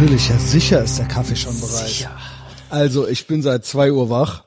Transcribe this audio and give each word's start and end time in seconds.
Natürlich, 0.00 0.28
ja 0.28 0.38
sicher 0.38 0.84
ist 0.84 0.96
der 1.00 1.08
Kaffee 1.08 1.34
schon 1.34 1.60
bereit. 1.60 1.88
Sicher. 1.88 2.16
Also, 2.70 3.08
ich 3.08 3.26
bin 3.26 3.42
seit 3.42 3.64
zwei 3.64 3.90
Uhr 3.90 4.08
wach. 4.08 4.44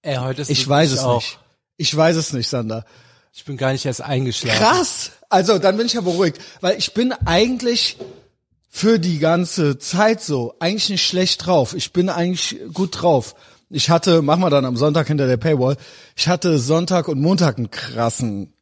Ey, 0.00 0.16
heute 0.16 0.40
ist 0.40 0.50
Ich 0.50 0.66
weiß 0.66 0.92
es 0.92 1.00
auch. 1.00 1.16
nicht. 1.16 1.38
Ich 1.76 1.94
weiß 1.94 2.16
es 2.16 2.32
nicht, 2.32 2.48
Sander. 2.48 2.86
Ich 3.34 3.44
bin 3.44 3.58
gar 3.58 3.72
nicht 3.72 3.84
erst 3.84 4.00
eingeschlafen. 4.00 4.58
Krass. 4.58 5.10
Also, 5.28 5.58
dann 5.58 5.76
bin 5.76 5.84
ich 5.84 5.92
ja 5.92 6.00
beruhigt, 6.00 6.40
weil 6.62 6.78
ich 6.78 6.94
bin 6.94 7.12
eigentlich 7.12 7.98
für 8.70 8.98
die 8.98 9.18
ganze 9.18 9.78
Zeit 9.78 10.22
so 10.22 10.54
eigentlich 10.58 10.88
nicht 10.88 11.06
schlecht 11.06 11.44
drauf. 11.44 11.74
Ich 11.74 11.92
bin 11.92 12.08
eigentlich 12.08 12.58
gut 12.72 13.02
drauf. 13.02 13.34
Ich 13.68 13.90
hatte, 13.90 14.22
machen 14.22 14.40
wir 14.40 14.48
dann 14.48 14.64
am 14.64 14.78
Sonntag 14.78 15.06
hinter 15.06 15.26
der 15.26 15.36
Paywall, 15.36 15.76
ich 16.16 16.28
hatte 16.28 16.58
Sonntag 16.58 17.08
und 17.08 17.20
Montag 17.20 17.58
einen 17.58 17.70
krassen 17.70 18.54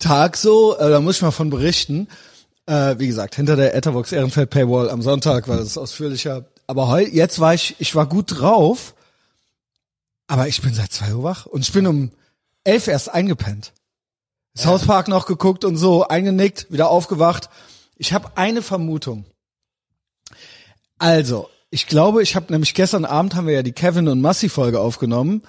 Tag 0.00 0.36
so, 0.36 0.76
äh, 0.76 0.90
da 0.90 1.00
muss 1.00 1.16
ich 1.16 1.22
mal 1.22 1.30
von 1.30 1.50
berichten. 1.50 2.08
Äh, 2.66 2.98
wie 2.98 3.06
gesagt, 3.06 3.34
hinter 3.34 3.56
der 3.56 3.74
Etherbox 3.74 4.12
Ehrenfeld 4.12 4.50
Paywall 4.50 4.88
am 4.88 5.02
Sonntag, 5.02 5.48
weil 5.48 5.58
das 5.58 5.68
ist 5.68 5.78
ausführlicher. 5.78 6.46
Aber 6.66 6.88
heu, 6.88 7.02
jetzt 7.02 7.38
war 7.38 7.52
ich, 7.52 7.76
ich 7.78 7.94
war 7.94 8.06
gut 8.06 8.40
drauf, 8.40 8.94
aber 10.26 10.48
ich 10.48 10.62
bin 10.62 10.72
seit 10.72 10.92
zwei 10.92 11.14
Uhr 11.14 11.22
wach 11.22 11.46
und 11.46 11.60
ich 11.60 11.72
bin 11.72 11.86
um 11.86 12.10
elf 12.64 12.88
erst 12.88 13.10
eingepennt. 13.10 13.72
South 14.56 14.86
Park 14.86 15.08
noch 15.08 15.26
geguckt 15.26 15.64
und 15.64 15.76
so, 15.76 16.06
eingenickt, 16.06 16.70
wieder 16.70 16.88
aufgewacht. 16.88 17.50
Ich 17.96 18.12
habe 18.12 18.36
eine 18.36 18.62
Vermutung. 18.62 19.26
Also, 20.98 21.50
ich 21.70 21.86
glaube, 21.86 22.22
ich 22.22 22.36
habe 22.36 22.52
nämlich 22.52 22.72
gestern 22.74 23.04
Abend 23.04 23.34
haben 23.34 23.46
wir 23.46 23.54
ja 23.54 23.62
die 23.62 23.72
Kevin 23.72 24.08
und 24.08 24.20
Massi 24.20 24.48
Folge 24.48 24.80
aufgenommen 24.80 25.42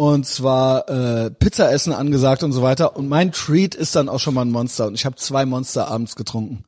und 0.00 0.26
zwar 0.26 0.88
äh, 0.88 1.30
Pizza 1.30 1.70
essen 1.70 1.92
angesagt 1.92 2.42
und 2.42 2.52
so 2.52 2.62
weiter 2.62 2.96
und 2.96 3.06
mein 3.08 3.32
Treat 3.32 3.74
ist 3.74 3.94
dann 3.96 4.08
auch 4.08 4.18
schon 4.18 4.32
mal 4.32 4.42
ein 4.46 4.50
Monster 4.50 4.86
und 4.86 4.94
ich 4.94 5.04
habe 5.04 5.16
zwei 5.16 5.44
Monster 5.44 5.88
abends 5.88 6.16
getrunken. 6.16 6.64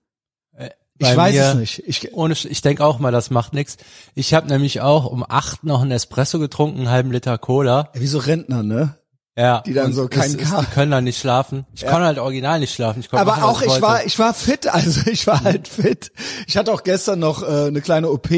Ich 0.98 1.08
Bei 1.08 1.16
weiß 1.16 1.34
mir- 1.34 1.42
es 1.48 1.54
nicht. 1.54 1.82
Ich, 1.86 2.12
Ohne, 2.14 2.34
ich 2.34 2.60
denke 2.60 2.84
auch 2.84 2.98
mal, 2.98 3.10
das 3.10 3.30
macht 3.30 3.54
nix. 3.54 3.78
Ich 4.14 4.34
habe 4.34 4.46
nämlich 4.48 4.82
auch 4.82 5.06
um 5.06 5.24
acht 5.26 5.64
noch 5.64 5.80
einen 5.80 5.90
Espresso 5.92 6.38
getrunken, 6.38 6.80
einen 6.80 6.90
halben 6.90 7.10
Liter 7.10 7.38
Cola. 7.38 7.88
wie 7.94 8.06
so 8.06 8.18
Rentner, 8.18 8.62
ne? 8.62 8.96
Ja. 9.36 9.62
Die 9.62 9.72
dann 9.72 9.94
so 9.94 10.06
keinen 10.08 10.38
ist, 10.38 10.50
Ka- 10.50 10.60
Die 10.60 10.66
können 10.66 10.92
dann 10.92 11.04
nicht 11.04 11.18
schlafen. 11.18 11.64
Ich 11.74 11.80
konnte 11.86 12.02
halt 12.04 12.18
original 12.18 12.60
nicht 12.60 12.74
schlafen. 12.74 13.00
Ich 13.00 13.10
Aber 13.12 13.24
machen, 13.32 13.42
auch 13.44 13.62
ich 13.62 13.68
wollte. 13.68 13.82
war 13.82 14.04
ich 14.04 14.18
war 14.18 14.34
fit, 14.34 14.66
also 14.72 15.00
ich 15.10 15.26
war 15.26 15.42
halt 15.42 15.66
fit. 15.68 16.12
Ich 16.46 16.56
hatte 16.58 16.70
auch 16.72 16.82
gestern 16.84 17.18
noch 17.20 17.42
äh, 17.42 17.68
eine 17.68 17.80
kleine 17.80 18.10
OP, 18.10 18.28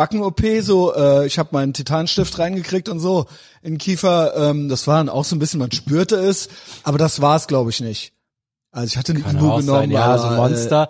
Backen-OP, 0.00 0.40
so 0.62 0.94
äh, 0.94 1.26
ich 1.26 1.38
habe 1.38 1.50
meinen 1.52 1.74
Titanstift 1.74 2.38
reingekriegt 2.38 2.88
und 2.88 3.00
so 3.00 3.26
in 3.60 3.76
Kiefer. 3.76 4.34
Ähm, 4.34 4.70
das 4.70 4.86
war 4.86 4.96
dann 4.96 5.10
auch 5.10 5.26
so 5.26 5.36
ein 5.36 5.38
bisschen, 5.38 5.60
man 5.60 5.70
spürte 5.72 6.16
es, 6.16 6.48
aber 6.84 6.96
das 6.96 7.20
war 7.20 7.36
es, 7.36 7.46
glaube 7.46 7.68
ich, 7.68 7.80
nicht. 7.80 8.14
Also 8.72 8.86
ich 8.86 8.96
hatte 8.96 9.12
Kann 9.12 9.36
auch 9.36 9.58
genommen, 9.58 9.62
sein, 9.66 9.90
ja, 9.90 10.06
aber, 10.06 10.18
so 10.18 10.28
Monster. 10.36 10.88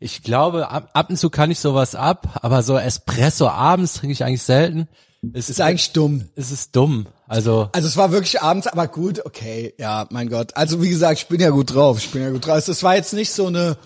Ich 0.00 0.24
glaube, 0.24 0.70
ab, 0.70 0.90
ab 0.92 1.08
und 1.08 1.16
zu 1.18 1.30
kann 1.30 1.52
ich 1.52 1.60
sowas 1.60 1.94
ab, 1.94 2.40
aber 2.42 2.64
so 2.64 2.76
Espresso 2.76 3.46
abends 3.48 3.94
trinke 3.94 4.12
ich 4.12 4.24
eigentlich 4.24 4.42
selten. 4.42 4.88
Es 5.32 5.48
Äh, 5.48 5.52
ist 5.52 5.60
eigentlich 5.60 5.92
dumm. 5.92 6.24
es 6.34 6.50
ist 6.50 6.74
dumm. 6.74 7.06
Also 7.28 7.68
Also 7.72 7.86
es 7.86 7.96
war 7.96 8.10
wirklich 8.10 8.42
abends, 8.42 8.66
aber 8.66 8.88
gut, 8.88 9.24
okay, 9.24 9.72
ja, 9.78 10.08
mein 10.10 10.28
Gott. 10.30 10.56
Also 10.56 10.82
wie 10.82 10.88
gesagt, 10.88 11.18
ich 11.20 11.28
bin 11.28 11.40
ja 11.40 11.50
gut 11.50 11.72
drauf, 11.74 11.98
ich 11.98 12.10
bin 12.10 12.22
ja 12.22 12.30
gut 12.30 12.44
drauf. 12.44 12.66
Es 12.66 12.82
war 12.82 12.96
jetzt 12.96 13.12
nicht 13.12 13.30
so 13.32 13.46
eine 13.46 13.76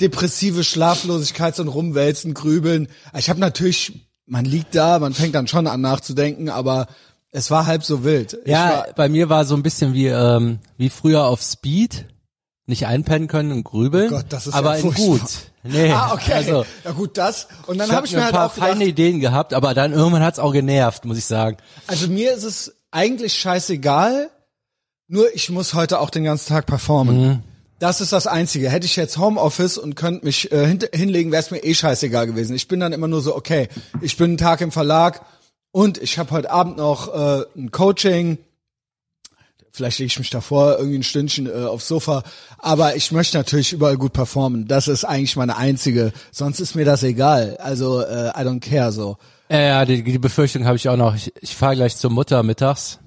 depressive 0.00 0.64
Schlaflosigkeit, 0.64 1.56
so 1.56 1.62
ein 1.62 1.68
Rumwälzen, 1.68 2.34
Grübeln. 2.34 2.88
Ich 3.16 3.30
habe 3.30 3.40
natürlich, 3.40 4.08
man 4.26 4.44
liegt 4.44 4.74
da, 4.74 4.98
man 4.98 5.14
fängt 5.14 5.34
dann 5.34 5.48
schon 5.48 5.66
an 5.66 5.80
nachzudenken, 5.80 6.48
aber 6.48 6.86
es 7.30 7.50
war 7.50 7.66
halb 7.66 7.84
so 7.84 8.04
wild. 8.04 8.38
Ich 8.44 8.52
ja, 8.52 8.70
war, 8.70 8.86
bei 8.94 9.08
mir 9.08 9.28
war 9.28 9.44
so 9.44 9.54
ein 9.54 9.62
bisschen 9.62 9.94
wie 9.94 10.06
ähm, 10.06 10.60
wie 10.76 10.88
früher 10.88 11.24
auf 11.24 11.42
Speed, 11.42 12.06
nicht 12.66 12.86
einpennen 12.86 13.28
können 13.28 13.52
und 13.52 13.64
grübeln, 13.64 14.08
Oh 14.12 14.16
Gott, 14.16 14.26
das 14.28 14.46
ist 14.46 14.54
aber 14.54 14.78
ja 14.78 14.84
in 14.84 14.94
gut. 14.94 15.22
Nee, 15.64 15.90
ah, 15.90 16.12
okay. 16.14 16.34
Also, 16.34 16.64
ja 16.84 16.92
gut, 16.92 17.18
das. 17.18 17.48
Und 17.66 17.78
dann 17.78 17.88
ich 17.88 17.94
habe 17.94 18.06
ich 18.06 18.12
mir 18.12 18.18
mir 18.18 18.22
ein 18.22 18.26
halt 18.26 18.34
paar 18.34 18.46
auch 18.46 18.54
gedacht, 18.54 18.70
feine 18.70 18.84
Ideen 18.84 19.20
gehabt, 19.20 19.52
aber 19.52 19.74
dann 19.74 19.92
irgendwann 19.92 20.22
hat's 20.22 20.38
auch 20.38 20.52
genervt, 20.52 21.04
muss 21.04 21.18
ich 21.18 21.24
sagen. 21.24 21.56
also 21.86 22.08
mir 22.08 22.32
ist 22.32 22.44
es 22.44 22.76
eigentlich 22.90 23.34
scheißegal, 23.34 24.30
nur 25.08 25.34
ich 25.34 25.50
muss 25.50 25.74
heute 25.74 26.00
auch 26.00 26.10
den 26.10 26.24
ganzen 26.24 26.48
Tag 26.48 26.66
performen. 26.66 27.20
Mhm. 27.20 27.42
Das 27.78 28.00
ist 28.00 28.12
das 28.12 28.26
Einzige. 28.26 28.70
Hätte 28.70 28.86
ich 28.86 28.96
jetzt 28.96 29.18
Homeoffice 29.18 29.78
und 29.78 29.94
könnte 29.94 30.24
mich 30.24 30.50
äh, 30.50 30.66
hin, 30.66 30.80
hinlegen, 30.92 31.30
wäre 31.30 31.42
es 31.42 31.50
mir 31.50 31.62
eh 31.62 31.74
scheißegal 31.74 32.26
gewesen. 32.26 32.56
Ich 32.56 32.66
bin 32.66 32.80
dann 32.80 32.92
immer 32.92 33.06
nur 33.08 33.20
so, 33.20 33.36
okay, 33.36 33.68
ich 34.00 34.16
bin 34.16 34.30
einen 34.30 34.38
Tag 34.38 34.60
im 34.60 34.72
Verlag 34.72 35.24
und 35.70 35.98
ich 35.98 36.18
habe 36.18 36.30
heute 36.32 36.50
Abend 36.50 36.76
noch 36.76 37.14
äh, 37.14 37.44
ein 37.56 37.70
Coaching. 37.70 38.38
Vielleicht 39.70 40.00
lege 40.00 40.08
ich 40.08 40.18
mich 40.18 40.30
davor 40.30 40.76
irgendwie 40.78 40.98
ein 40.98 41.02
Stündchen 41.04 41.46
äh, 41.46 41.66
aufs 41.66 41.86
Sofa. 41.86 42.24
Aber 42.58 42.96
ich 42.96 43.12
möchte 43.12 43.36
natürlich 43.36 43.72
überall 43.72 43.96
gut 43.96 44.12
performen. 44.12 44.66
Das 44.66 44.88
ist 44.88 45.04
eigentlich 45.04 45.36
meine 45.36 45.56
einzige. 45.56 46.12
Sonst 46.32 46.58
ist 46.58 46.74
mir 46.74 46.84
das 46.84 47.04
egal. 47.04 47.58
Also 47.58 48.00
äh, 48.00 48.30
I 48.30 48.40
don't 48.40 48.60
care 48.60 48.90
so. 48.90 49.18
Ja, 49.48 49.60
ja, 49.60 49.84
die, 49.84 50.02
die 50.02 50.18
Befürchtung 50.18 50.66
habe 50.66 50.76
ich 50.76 50.88
auch 50.88 50.96
noch. 50.96 51.14
Ich, 51.14 51.32
ich 51.40 51.54
fahre 51.54 51.76
gleich 51.76 51.96
zur 51.96 52.10
Mutter 52.10 52.42
mittags. 52.42 52.98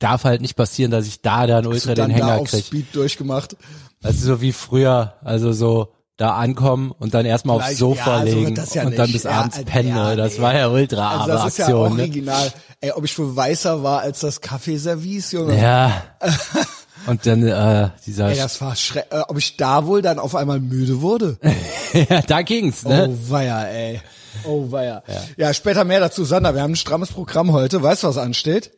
Darf 0.00 0.24
halt 0.24 0.40
nicht 0.42 0.56
passieren, 0.56 0.90
dass 0.90 1.06
ich 1.06 1.22
da 1.22 1.46
dann 1.46 1.66
ultra 1.66 1.94
dann 1.94 2.10
den 2.10 2.18
da 2.18 2.24
Hänger 2.24 2.40
auf 2.40 2.50
krieg. 2.50 2.64
Speed 2.64 2.94
durchgemacht. 2.94 3.56
Das 4.02 4.14
ist 4.16 4.22
so 4.22 4.40
wie 4.40 4.52
früher, 4.52 5.14
also 5.22 5.52
so 5.52 5.88
da 6.16 6.34
ankommen 6.34 6.92
und 6.98 7.14
dann 7.14 7.24
erstmal 7.24 7.56
aufs 7.56 7.78
Sofa 7.78 8.24
ja, 8.24 8.30
so 8.30 8.38
legen 8.38 8.54
das 8.54 8.74
ja 8.74 8.84
und 8.84 8.98
dann 8.98 9.10
bis 9.10 9.22
Ja, 9.24 9.30
abends 9.30 9.56
Alter, 9.58 9.70
pennen. 9.70 9.88
ja, 9.88 10.10
ne? 10.10 10.16
das 10.16 10.40
war 10.40 10.54
ja 10.54 10.68
ultra 10.68 11.20
Also 11.22 11.32
das 11.32 11.46
ist 11.46 11.58
ja 11.58 11.68
ne? 11.68 11.76
original. 11.76 12.52
Ey, 12.80 12.92
ob 12.92 13.04
ich 13.04 13.18
wohl 13.18 13.34
weißer 13.34 13.82
war 13.82 14.00
als 14.00 14.20
das 14.20 14.40
Kaffeeservice, 14.40 15.32
Junge. 15.32 15.60
Ja. 15.60 16.02
Und 17.06 17.26
dann 17.26 17.42
äh, 17.46 17.88
dieser, 18.06 18.28
Ey, 18.28 18.36
das 18.36 18.60
war 18.60 18.76
schre 18.76 19.04
äh, 19.10 19.22
Ob 19.26 19.36
ich 19.38 19.56
da 19.56 19.86
wohl 19.86 20.02
dann 20.02 20.18
auf 20.20 20.36
einmal 20.36 20.60
müde 20.60 21.00
wurde? 21.00 21.38
ja, 22.08 22.20
da 22.22 22.42
ging's, 22.42 22.84
ne? 22.84 23.08
Oh 23.08 23.30
weia, 23.32 23.64
ey. 23.64 24.00
Oh 24.44 24.70
weia. 24.70 25.02
Ja. 25.36 25.52
später 25.54 25.84
mehr 25.84 26.00
dazu. 26.00 26.24
Sander, 26.24 26.54
wir 26.54 26.62
haben 26.62 26.72
ein 26.72 26.76
strammes 26.76 27.10
Programm 27.10 27.52
heute. 27.52 27.82
Weißt 27.82 28.04
du, 28.04 28.08
was 28.08 28.18
ansteht? 28.18 28.70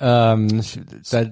Ähm, 0.00 0.62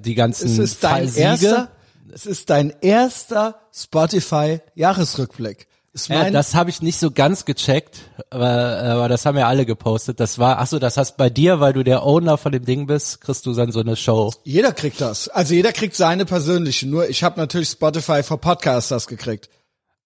die 0.04 0.14
ganzen 0.14 0.46
Es 0.46 0.58
ist 0.58 0.84
dein 0.84 1.08
Siege. 1.08 1.20
erster, 1.24 1.68
es 2.12 2.26
ist 2.26 2.50
dein 2.50 2.72
erster 2.80 3.60
Spotify 3.72 4.60
Jahresrückblick. 4.74 5.68
Ist 5.92 6.08
Ja, 6.08 6.28
das 6.30 6.54
habe 6.54 6.68
ich 6.68 6.82
nicht 6.82 6.98
so 6.98 7.10
ganz 7.10 7.46
gecheckt, 7.46 8.00
aber, 8.28 8.82
aber 8.82 9.08
das 9.08 9.24
haben 9.24 9.38
ja 9.38 9.48
alle 9.48 9.64
gepostet. 9.64 10.20
Das 10.20 10.38
war, 10.38 10.58
ach 10.58 10.66
so, 10.66 10.78
das 10.78 10.98
heißt 10.98 11.16
bei 11.16 11.30
dir, 11.30 11.58
weil 11.60 11.72
du 11.72 11.84
der 11.84 12.04
Owner 12.04 12.36
von 12.36 12.52
dem 12.52 12.66
Ding 12.66 12.86
bist, 12.86 13.22
kriegst 13.22 13.46
du 13.46 13.54
dann 13.54 13.72
so 13.72 13.80
eine 13.80 13.96
Show. 13.96 14.30
jeder 14.44 14.72
kriegt 14.72 15.00
das. 15.00 15.28
Also 15.28 15.54
jeder 15.54 15.72
kriegt 15.72 15.96
seine 15.96 16.26
persönliche. 16.26 16.86
Nur 16.86 17.08
ich 17.08 17.24
habe 17.24 17.40
natürlich 17.40 17.70
Spotify 17.70 18.22
for 18.22 18.38
Podcasters 18.38 19.06
gekriegt. 19.06 19.48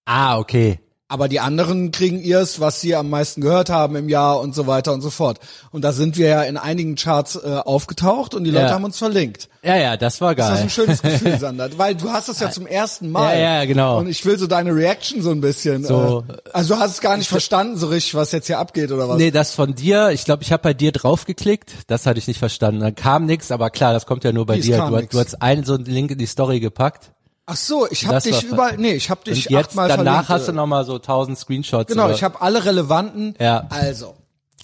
Ah, 0.05 0.39
okay. 0.39 0.79
Aber 1.11 1.27
die 1.27 1.41
anderen 1.41 1.91
kriegen 1.91 2.21
ihrs, 2.21 2.61
was 2.61 2.79
sie 2.79 2.95
am 2.95 3.09
meisten 3.09 3.41
gehört 3.41 3.69
haben 3.69 3.97
im 3.97 4.07
Jahr 4.07 4.39
und 4.39 4.55
so 4.55 4.65
weiter 4.65 4.93
und 4.93 5.01
so 5.01 5.09
fort. 5.09 5.39
Und 5.71 5.81
da 5.83 5.91
sind 5.91 6.15
wir 6.17 6.27
ja 6.29 6.43
in 6.43 6.55
einigen 6.55 6.95
Charts 6.95 7.35
äh, 7.35 7.57
aufgetaucht 7.65 8.33
und 8.33 8.45
die 8.45 8.49
Leute 8.51 8.67
Ja. 8.67 8.71
haben 8.75 8.85
uns 8.85 8.97
verlinkt. 8.97 9.49
Ja, 9.61 9.75
ja, 9.75 9.97
das 9.97 10.21
war 10.21 10.35
Das 10.35 10.47
ist 10.47 10.53
geil. 10.53 10.63
ein 10.63 10.69
schönes 10.69 11.01
Gefühl, 11.03 11.37
Sander, 11.37 11.69
weil 11.77 11.95
du 11.95 12.09
hast 12.11 12.29
es 12.29 12.39
ja 12.39 12.49
zum 12.49 12.65
ersten 12.65 13.11
Mal. 13.11 13.35
Ja, 13.37 13.55
ja, 13.59 13.65
genau. 13.65 13.99
Und 13.99 14.07
ich 14.07 14.25
will 14.25 14.39
so 14.39 14.47
deine 14.47 14.73
Reaction 14.73 15.21
so 15.21 15.31
ein 15.31 15.41
bisschen. 15.41 15.83
So. 15.83 16.23
äh, 16.29 16.33
also 16.53 16.75
du 16.75 16.79
hast 16.79 16.91
es 16.91 17.01
gar 17.01 17.17
nicht 17.17 17.27
verstanden 17.27 17.75
so 17.75 17.87
richtig, 17.87 18.15
was 18.15 18.31
jetzt 18.31 18.47
hier 18.47 18.59
abgeht 18.59 18.89
oder 18.93 19.09
was? 19.09 19.17
Nee, 19.17 19.31
das 19.31 19.53
von 19.53 19.75
dir, 19.75 20.11
ich 20.11 20.23
glaube, 20.23 20.43
ich 20.43 20.53
habe 20.53 20.63
bei 20.63 20.73
dir 20.73 20.93
draufgeklickt, 20.93 21.73
das 21.87 22.05
hatte 22.05 22.19
ich 22.19 22.27
nicht 22.27 22.39
verstanden. 22.39 22.79
Dann 22.79 22.95
kam 22.95 23.25
nix, 23.25 23.51
aber 23.51 23.69
klar, 23.69 23.91
das 23.91 24.05
kommt 24.05 24.23
ja 24.23 24.31
nur 24.31 24.45
bei 24.45 24.55
Wie, 24.55 24.59
es 24.59 24.65
dir. 24.67 24.77
Du, 24.77 24.95
nix? 24.95 25.09
du 25.11 25.19
hast 25.19 25.41
einen 25.41 25.65
so 25.65 25.73
einen 25.73 25.83
Link 25.83 26.11
in 26.11 26.17
die 26.19 26.25
Story 26.25 26.61
gepackt. 26.61 27.11
Ach 27.51 27.57
so, 27.57 27.85
ich 27.89 28.07
habe 28.07 28.21
dich 28.21 28.43
überall. 28.43 28.77
Nee, 28.77 28.93
ich 28.93 29.09
habe 29.09 29.23
dich 29.25 29.47
Und 29.47 29.51
jetzt 29.57 29.67
achtmal 29.69 29.89
danach 29.89 30.25
verlinkt. 30.25 30.29
hast 30.29 30.47
du 30.47 30.53
noch 30.53 30.67
mal 30.67 30.85
so 30.85 30.95
1000 30.95 31.37
Screenshots. 31.37 31.91
Genau, 31.91 32.05
oder- 32.05 32.13
ich 32.15 32.23
habe 32.23 32.41
alle 32.41 32.63
relevanten. 32.63 33.35
Ja. 33.39 33.67
Also 33.69 34.15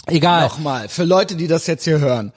egal. 0.05 0.43
Nochmal, 0.43 0.87
für 0.87 1.03
Leute, 1.03 1.35
die 1.35 1.47
das 1.47 1.67
jetzt 1.67 1.83
hier 1.83 1.99
hören. 1.99 2.31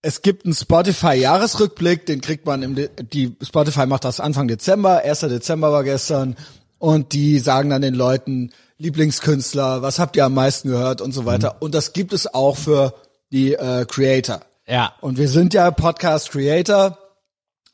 Es 0.00 0.22
gibt 0.22 0.44
einen 0.46 0.54
Spotify-Jahresrückblick, 0.54 2.06
den 2.06 2.20
kriegt 2.20 2.46
man 2.46 2.62
im, 2.62 2.74
De 2.74 2.88
die 3.02 3.36
Spotify 3.42 3.84
macht 3.86 4.04
das 4.04 4.20
Anfang 4.20 4.48
Dezember, 4.48 5.02
1. 5.04 5.20
Dezember 5.20 5.72
war 5.72 5.84
gestern, 5.84 6.36
und 6.78 7.12
die 7.12 7.38
sagen 7.40 7.68
dann 7.70 7.82
den 7.82 7.94
Leuten, 7.94 8.52
Lieblingskünstler, 8.78 9.82
was 9.82 9.98
habt 9.98 10.14
ihr 10.16 10.24
am 10.24 10.34
meisten 10.34 10.68
gehört 10.68 11.00
und 11.00 11.12
so 11.12 11.26
weiter. 11.26 11.56
Und 11.60 11.74
das 11.74 11.92
gibt 11.92 12.12
es 12.12 12.32
auch 12.32 12.56
für 12.56 12.94
die 13.32 13.54
äh, 13.54 13.84
Creator. 13.86 14.40
Ja. 14.68 14.92
Und 15.00 15.18
wir 15.18 15.28
sind 15.28 15.52
ja 15.52 15.70
Podcast-Creator 15.72 16.96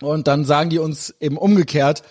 und 0.02 0.26
dann 0.28 0.44
sagen 0.44 0.70
die 0.70 0.78
uns 0.78 1.14
eben 1.20 1.36
umgekehrt, 1.36 2.02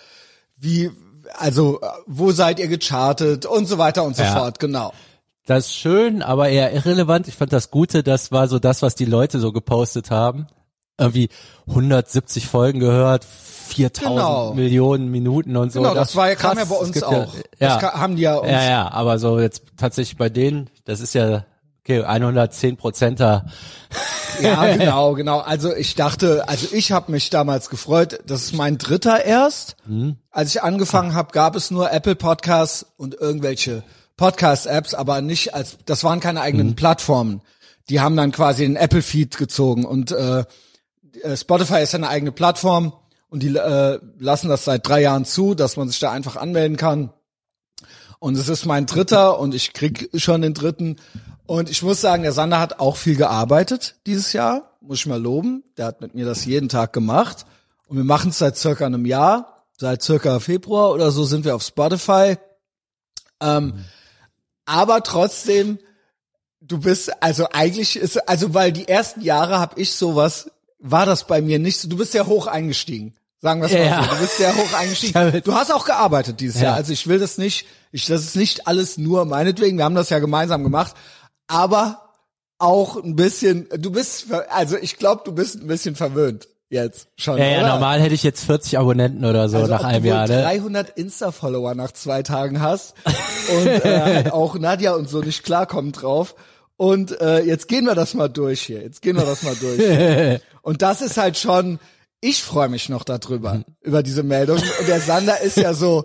wie, 0.56 0.90
also, 1.38 1.80
wo 2.06 2.32
seid 2.32 2.58
ihr 2.58 2.68
gechartet 2.68 3.46
und 3.46 3.66
so 3.66 3.78
weiter 3.78 4.04
und 4.04 4.16
so 4.16 4.22
Ja. 4.22 4.32
fort, 4.36 4.58
genau. 4.58 4.92
Das 5.46 5.66
ist 5.66 5.74
schön, 5.74 6.22
aber 6.22 6.48
eher 6.48 6.72
irrelevant. 6.72 7.28
Ich 7.28 7.34
fand 7.34 7.52
das 7.52 7.70
Gute, 7.70 8.02
das 8.02 8.32
war 8.32 8.48
so 8.48 8.58
das, 8.58 8.80
was 8.80 8.94
die 8.94 9.04
Leute 9.04 9.40
so 9.40 9.52
gepostet 9.52 10.10
haben. 10.10 10.46
Irgendwie 10.98 11.28
170 11.66 12.46
Folgen 12.46 12.78
gehört, 12.80 13.24
4000 13.66 14.16
Genau. 14.16 14.54
Millionen 14.54 15.10
Minuten 15.10 15.56
und 15.56 15.72
so. 15.72 15.80
Genau, 15.82 15.92
das, 15.94 16.14
war 16.16 16.28
ja, 16.28 16.34
kam 16.34 16.56
ja 16.56 16.64
bei 16.64 16.76
uns 16.76 17.02
auch. 17.02 17.34
Ja, 17.58 17.78
Das 17.78 17.92
haben 17.94 18.16
die 18.16 18.22
ja 18.22 18.36
uns. 18.36 18.50
ja, 18.50 18.62
ja, 18.70 18.90
aber 18.90 19.18
so 19.18 19.38
jetzt 19.40 19.64
tatsächlich 19.76 20.16
bei 20.16 20.28
denen, 20.30 20.70
das 20.84 21.00
ist 21.00 21.14
ja 21.14 21.44
okay, 21.84 22.02
110 22.02 22.76
Prozenter. 22.76 23.46
Ja, 24.40 24.66
genau, 24.76 25.14
genau. 25.14 25.38
Also 25.38 25.74
ich 25.74 25.94
dachte, 25.94 26.48
also 26.48 26.68
ich 26.72 26.92
habe 26.92 27.12
mich 27.12 27.30
damals 27.30 27.68
gefreut. 27.70 28.20
Das 28.26 28.42
ist 28.42 28.54
mein 28.54 28.78
dritter 28.78 29.24
erst. 29.24 29.76
Mhm. 29.86 30.16
Als 30.30 30.54
ich 30.54 30.62
angefangen 30.62 31.14
habe, 31.14 31.32
gab 31.32 31.54
es 31.56 31.70
nur 31.70 31.92
Apple 31.92 32.16
Podcasts 32.16 32.86
und 32.96 33.14
irgendwelche 33.14 33.82
Podcast-Apps, 34.16 34.94
aber 34.94 35.20
nicht 35.20 35.54
als, 35.54 35.78
das 35.84 36.04
waren 36.04 36.20
keine 36.20 36.40
eigenen 36.40 36.76
Plattformen. 36.76 37.42
Die 37.88 38.00
haben 38.00 38.16
dann 38.16 38.32
quasi 38.32 38.62
den 38.64 38.76
Apple-Feed 38.76 39.36
gezogen 39.36 39.84
und 39.84 40.12
äh, 40.12 40.44
äh, 41.22 41.36
Spotify 41.36 41.82
ist 41.82 41.92
ja 41.92 41.98
eine 41.98 42.08
eigene 42.08 42.32
Plattform 42.32 42.94
und 43.28 43.42
die 43.42 43.54
äh, 43.54 43.98
lassen 44.18 44.48
das 44.48 44.64
seit 44.64 44.88
drei 44.88 45.02
Jahren 45.02 45.24
zu, 45.24 45.54
dass 45.54 45.76
man 45.76 45.88
sich 45.88 45.98
da 45.98 46.12
einfach 46.12 46.36
anmelden 46.36 46.76
kann. 46.76 47.12
Und 48.18 48.36
es 48.36 48.48
ist 48.48 48.66
mein 48.66 48.86
dritter 48.86 49.38
und 49.38 49.54
ich 49.54 49.72
krieg 49.72 50.10
schon 50.14 50.42
den 50.42 50.54
dritten. 50.54 50.96
Und 51.46 51.70
ich 51.70 51.82
muss 51.82 52.00
sagen, 52.00 52.22
der 52.22 52.32
Sander 52.32 52.60
hat 52.60 52.80
auch 52.80 52.96
viel 52.96 53.16
gearbeitet 53.16 53.96
dieses 54.06 54.32
Jahr, 54.32 54.76
muss 54.80 55.00
ich 55.00 55.06
mal 55.06 55.20
loben. 55.20 55.62
Der 55.76 55.86
hat 55.86 56.00
mit 56.00 56.14
mir 56.14 56.24
das 56.24 56.44
jeden 56.44 56.68
Tag 56.68 56.92
gemacht. 56.92 57.44
Und 57.86 57.96
wir 57.96 58.04
machen 58.04 58.30
es 58.30 58.38
seit 58.38 58.56
circa 58.56 58.86
einem 58.86 59.06
Jahr, 59.06 59.64
seit 59.78 60.02
circa 60.02 60.40
Februar 60.40 60.92
oder 60.92 61.10
so 61.10 61.24
sind 61.24 61.44
wir 61.44 61.54
auf 61.54 61.62
Spotify. 61.62 62.36
Ähm, 63.40 63.84
aber 64.64 65.02
trotzdem, 65.02 65.78
du 66.60 66.78
bist, 66.78 67.22
also 67.22 67.48
eigentlich 67.52 67.96
ist, 67.96 68.28
also 68.28 68.54
weil 68.54 68.72
die 68.72 68.88
ersten 68.88 69.20
Jahre 69.20 69.58
habe 69.58 69.80
ich 69.80 69.92
sowas, 69.92 70.50
war 70.78 71.06
das 71.06 71.26
bei 71.26 71.42
mir 71.42 71.58
nicht 71.58 71.78
so. 71.78 71.88
Du 71.88 71.96
bist 71.96 72.12
sehr 72.12 72.26
hoch 72.26 72.46
eingestiegen. 72.46 73.14
Sagen 73.44 73.60
wir 73.60 73.66
es 73.66 73.72
mal 73.74 73.84
Ja. 73.84 74.02
so. 74.04 74.10
Du 74.14 74.20
bist 74.22 74.36
sehr 74.38 74.56
hoch 74.56 74.72
eingestiegen. 74.72 75.40
Du 75.44 75.54
hast 75.54 75.70
auch 75.70 75.84
gearbeitet 75.84 76.40
dieses 76.40 76.62
Ja. 76.62 76.68
Jahr. 76.68 76.74
Also 76.76 76.94
ich 76.94 77.06
will 77.06 77.18
das 77.18 77.36
nicht, 77.36 77.66
ich, 77.92 78.06
das 78.06 78.22
ist 78.22 78.36
nicht 78.36 78.66
alles 78.66 78.96
nur 78.96 79.26
meinetwegen. 79.26 79.76
Wir 79.76 79.84
haben 79.84 79.94
das 79.94 80.08
ja 80.08 80.18
gemeinsam 80.18 80.64
gemacht. 80.64 80.94
Aber 81.46 82.00
auch 82.58 82.96
ein 82.96 83.16
bisschen, 83.16 83.68
du 83.76 83.90
bist, 83.90 84.28
also 84.48 84.78
ich 84.80 84.96
glaube, 84.96 85.22
du 85.26 85.32
bist 85.32 85.56
ein 85.60 85.66
bisschen 85.66 85.94
verwöhnt 85.94 86.48
jetzt 86.70 87.08
schon. 87.18 87.36
Ja, 87.36 87.44
ja, 87.44 87.68
normal 87.68 88.00
hätte 88.00 88.14
ich 88.14 88.22
jetzt 88.22 88.46
40 88.46 88.78
Abonnenten 88.78 89.26
oder 89.26 89.50
so 89.50 89.58
Also 89.58 89.70
nach 89.70 89.84
einem 89.84 90.02
du 90.02 90.08
Jahr, 90.08 90.26
ne? 90.26 90.40
300 90.42 90.88
Insta-Follower 90.96 91.74
nach 91.74 91.92
zwei 91.92 92.22
Tagen 92.22 92.62
hast 92.62 92.94
und 93.60 93.66
äh, 93.66 94.00
halt 94.00 94.32
auch 94.32 94.56
Nadja 94.58 94.94
und 94.94 95.10
so 95.10 95.20
nicht 95.20 95.42
klarkommen 95.44 95.92
drauf. 95.92 96.34
Und 96.78 97.20
äh, 97.20 97.40
jetzt 97.42 97.68
gehen 97.68 97.84
wir 97.84 97.94
das 97.94 98.14
mal 98.14 98.28
durch 98.28 98.62
hier. 98.62 98.80
Jetzt 98.80 99.02
gehen 99.02 99.16
wir 99.16 99.26
das 99.26 99.42
mal 99.42 99.54
durch. 99.54 100.40
und 100.62 100.80
das 100.80 101.02
ist 101.02 101.18
halt 101.18 101.36
schon, 101.36 101.78
ich 102.24 102.42
freue 102.42 102.68
mich 102.70 102.88
noch 102.88 103.04
darüber, 103.04 103.62
über 103.82 104.02
diese 104.02 104.22
Meldung. 104.22 104.56
Und 104.56 104.88
der 104.88 105.00
Sander 105.00 105.40
ist 105.42 105.56
ja 105.58 105.74
so, 105.74 106.04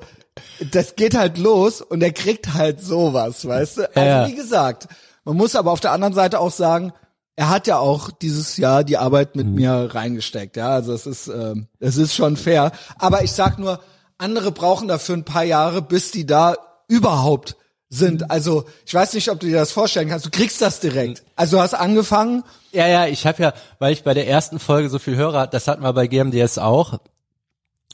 das 0.71 0.95
geht 0.95 1.15
halt 1.15 1.37
los 1.37 1.81
und 1.81 2.01
er 2.01 2.11
kriegt 2.11 2.53
halt 2.53 2.81
sowas, 2.81 3.47
weißt 3.47 3.77
du? 3.77 3.95
Also 3.95 4.09
Ja. 4.09 4.27
wie 4.27 4.35
gesagt, 4.35 4.87
man 5.23 5.37
muss 5.37 5.55
aber 5.55 5.71
auf 5.71 5.79
der 5.79 5.91
anderen 5.93 6.13
Seite 6.13 6.39
auch 6.39 6.51
sagen, 6.51 6.91
er 7.35 7.49
hat 7.49 7.67
ja 7.67 7.77
auch 7.77 8.11
dieses 8.11 8.57
Jahr 8.57 8.83
die 8.83 8.97
Arbeit 8.97 9.35
Mhm. 9.35 9.41
mit 9.43 9.55
mir 9.55 9.89
reingesteckt, 9.95 10.57
ja, 10.57 10.69
also 10.71 10.93
es 10.93 11.05
ist, 11.05 11.27
ähm, 11.27 11.67
es 11.79 11.95
ist 11.95 12.13
schon 12.13 12.35
fair. 12.35 12.71
Aber 12.97 13.23
ich 13.23 13.31
sag 13.31 13.57
nur, 13.57 13.79
andere 14.17 14.51
brauchen 14.51 14.89
dafür 14.89 15.15
ein 15.15 15.23
paar 15.23 15.45
Jahre, 15.45 15.81
bis 15.81 16.11
die 16.11 16.25
da 16.25 16.55
überhaupt 16.89 17.55
sind. 17.89 18.29
Also 18.29 18.65
ich 18.85 18.93
weiß 18.93 19.13
nicht, 19.13 19.29
ob 19.29 19.39
du 19.39 19.47
dir 19.47 19.57
das 19.57 19.71
vorstellen 19.71 20.09
kannst. 20.09 20.25
Du 20.25 20.29
kriegst 20.29 20.61
das 20.61 20.79
direkt. 20.79 21.23
Also 21.35 21.57
du 21.57 21.63
hast 21.63 21.73
angefangen. 21.73 22.43
Ja, 22.71 22.87
ja, 22.87 23.07
ich 23.07 23.25
habe 23.25 23.41
ja, 23.41 23.53
weil 23.79 23.93
ich 23.93 24.03
bei 24.03 24.13
der 24.13 24.27
ersten 24.27 24.59
Folge 24.59 24.89
so 24.89 24.99
viel 24.99 25.15
Hörer, 25.15 25.47
das 25.47 25.67
hatten 25.67 25.81
wir 25.83 25.93
bei 25.93 26.07
GMDS 26.07 26.59
auch. 26.59 26.99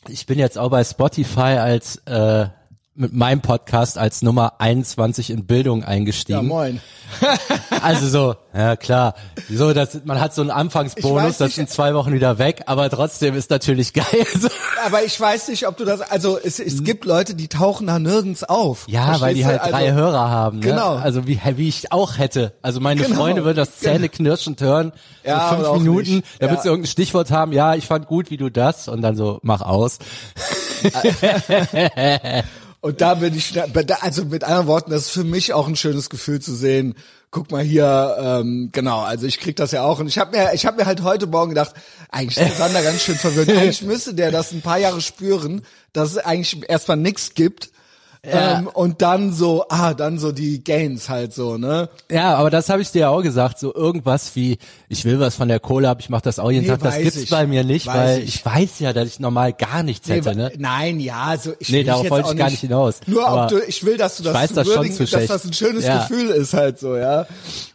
Ich 0.08 0.26
bin 0.26 0.38
jetzt 0.38 0.58
auch 0.58 0.70
bei 0.70 0.84
Spotify 0.84 1.58
als 1.58 1.96
äh, 2.06 2.48
mit 2.98 3.14
meinem 3.14 3.42
Podcast 3.42 3.98
als 3.98 4.22
Nummer 4.22 4.54
21 4.60 5.30
in 5.30 5.46
Bildung 5.46 5.82
Ja, 5.82 5.88
eingestiegen. 5.88 6.48
moin. 6.48 6.80
also 7.82 8.08
so, 8.08 8.36
ja 8.56 8.76
klar. 8.78 9.16
So, 9.50 9.74
das, 9.74 10.00
man 10.06 10.20
hat 10.22 10.34
so 10.34 10.42
einen 10.42 10.50
Anfangsbonus, 10.52 11.38
das 11.38 11.56
sind 11.56 11.70
zwei 11.70 11.94
Wochen 11.94 12.14
wieder 12.14 12.38
weg, 12.40 12.64
aber 12.68 12.90
trotzdem 12.90 13.36
ist 13.36 13.50
natürlich 13.50 13.94
geil. 13.94 14.06
Aber 14.86 15.04
ich 15.04 15.20
weiß 15.20 15.48
nicht, 15.48 15.68
ob 15.68 15.78
du 15.78 15.86
das. 15.86 16.00
Also 16.02 16.38
es, 16.42 16.60
es 16.60 16.84
gibt 16.84 17.06
Leute, 17.06 17.34
die 17.34 17.48
tauchen 17.48 17.88
da 17.88 17.98
nirgends 18.00 18.44
auf. 18.44 18.86
Ja, 18.88 19.20
weil 19.20 19.34
die 19.34 19.46
halt 19.46 19.66
du? 19.66 19.70
drei 19.72 19.88
Also, 19.90 19.96
Hörer 20.00 20.30
haben. 20.30 20.60
Ne? 20.60 20.66
Genau. 20.68 20.96
Also 20.96 21.28
wie, 21.28 21.40
wie 21.56 21.68
ich 21.68 21.92
auch 21.92 22.18
hätte. 22.18 22.54
Also 22.62 22.80
meine 22.80 23.02
Genau. 23.02 23.16
Freunde 23.16 23.44
würden 23.46 23.58
das 23.58 23.78
zähneknirschend 23.80 24.62
hören. 24.62 24.92
Ja, 25.24 25.50
so 25.50 25.56
fünf 25.64 25.78
Minuten, 25.80 26.16
nicht. 26.18 26.28
damit 26.40 26.58
Ja. 26.58 26.62
sie 26.62 26.68
irgendein 26.70 26.92
Stichwort 26.92 27.32
haben. 27.32 27.52
Ja, 27.52 27.74
ich 27.76 27.88
fand 27.88 28.08
gut, 28.08 28.30
wie 28.30 28.38
du 28.38 28.50
das. 28.50 28.88
Und 28.88 29.02
dann 29.02 29.16
so, 29.16 29.40
mach 29.44 29.62
aus. 29.62 29.98
Und 32.86 33.02
da 33.02 33.16
bin 33.16 33.36
ich, 33.36 33.52
da- 33.54 33.66
also 34.02 34.26
mit 34.26 34.44
anderen 34.44 34.68
Worten, 34.68 34.92
das 34.92 35.06
ist 35.08 35.10
für 35.10 35.24
mich 35.24 35.54
auch 35.54 35.68
ein 35.68 35.76
schönes 35.76 36.12
Gefühl 36.12 36.40
zu 36.40 36.54
sehen. 36.54 36.94
Guck 37.32 37.50
mal 37.52 37.64
hier, 37.64 38.16
ähm, 38.20 38.70
genau, 38.72 39.00
also 39.02 39.26
ich 39.26 39.40
krieg 39.40 39.56
das 39.56 39.72
ja 39.72 39.82
auch 39.84 40.00
und 40.00 40.08
ich 40.08 40.20
habe 40.20 40.38
mir, 40.38 40.54
ich 40.54 40.68
habe 40.68 40.78
mir 40.78 40.86
halt 40.86 41.02
heute 41.02 41.26
Morgen 41.26 41.50
gedacht, 41.50 41.74
eigentlich 42.12 42.38
ist 42.38 42.48
der 42.60 42.68
Sander 42.68 42.84
ganz 42.84 43.02
schön 43.02 43.16
verwirrt. 43.16 43.50
Eigentlich 43.58 43.82
müsste 43.82 44.14
der 44.14 44.30
das 44.30 44.52
ein 44.52 44.62
paar 44.62 44.78
Jahre 44.78 45.02
spüren, 45.02 45.64
dass 45.94 46.12
es 46.12 46.18
eigentlich 46.20 46.70
erstmal 46.70 46.98
nichts 46.98 47.34
gibt 47.34 47.72
Ja. 48.32 48.60
ähm, 48.60 48.68
und 48.68 49.02
dann 49.02 49.34
so, 49.34 49.66
ah, 49.70 49.94
dann 49.94 50.18
so 50.20 50.32
die 50.32 50.64
Gains 50.64 51.10
halt 51.10 51.34
so, 51.34 51.58
ne? 51.58 51.90
Ja, 52.12 52.36
aber 52.36 52.50
das 52.50 52.70
habe 52.70 52.82
ich 52.82 52.92
dir 52.92 53.10
auch 53.10 53.22
gesagt. 53.22 53.60
So 53.60 53.74
irgendwas 53.74 54.36
wie, 54.36 54.58
ich 54.90 55.06
will 55.06 55.20
was 55.20 55.36
von 55.36 55.48
der 55.48 55.60
Kohle 55.60 55.90
ab, 55.90 55.98
ich 56.02 56.10
mache 56.10 56.24
das 56.24 56.40
auch 56.40 56.52
jeden 56.52 56.64
Nee, 56.66 56.70
Tag. 56.72 56.82
Das 56.82 56.98
gibt's 56.98 57.16
ich. 57.18 57.30
bei 57.30 57.46
mir 57.48 57.64
nicht, 57.64 57.88
Weiß 57.88 57.96
weil 57.96 58.20
ich. 58.24 58.36
ich. 58.36 58.46
weiß 58.46 58.80
ja, 58.80 58.94
dass 58.94 59.08
ich 59.08 59.20
normal 59.20 59.54
gar 59.54 59.84
nichts 59.84 60.08
hätte. 60.10 60.30
Nee, 60.30 60.36
Ne? 60.36 60.52
Nein, 60.58 61.00
ja, 61.00 61.36
so 61.38 61.54
ich 61.60 61.70
Nee, 61.70 61.84
darauf 61.84 62.10
wollte 62.10 62.32
ich 62.32 62.38
gar 62.38 62.50
nicht 62.50 62.60
hinaus. 62.62 63.00
Nur 63.08 63.28
Aber 63.28 63.44
ob 63.44 63.50
du, 63.50 63.60
ich 63.68 63.86
will, 63.86 63.98
dass 63.98 64.18
du 64.18 64.24
das, 64.24 64.34
weiß 64.34 64.54
das 64.54 64.68
schon 64.68 64.76
würdigen, 64.78 64.96
zu 64.96 65.04
dass 65.04 65.10
schlecht. 65.12 65.30
das 65.30 65.46
ein 65.46 65.54
schönes 65.54 65.86
Ja. 65.86 66.00
Gefühl 66.08 66.30
ist 66.30 66.54
halt 66.54 66.80
so, 66.80 66.96
ja. 66.98 67.26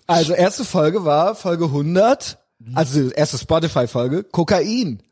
Also 0.07 0.33
erste 0.33 0.65
Folge 0.65 1.05
war 1.05 1.35
Folge 1.35 1.67
100, 1.67 2.39
also 2.75 3.09
erste 3.11 3.39
Spotify-Folge, 3.39 4.25
Kokain. 4.25 5.03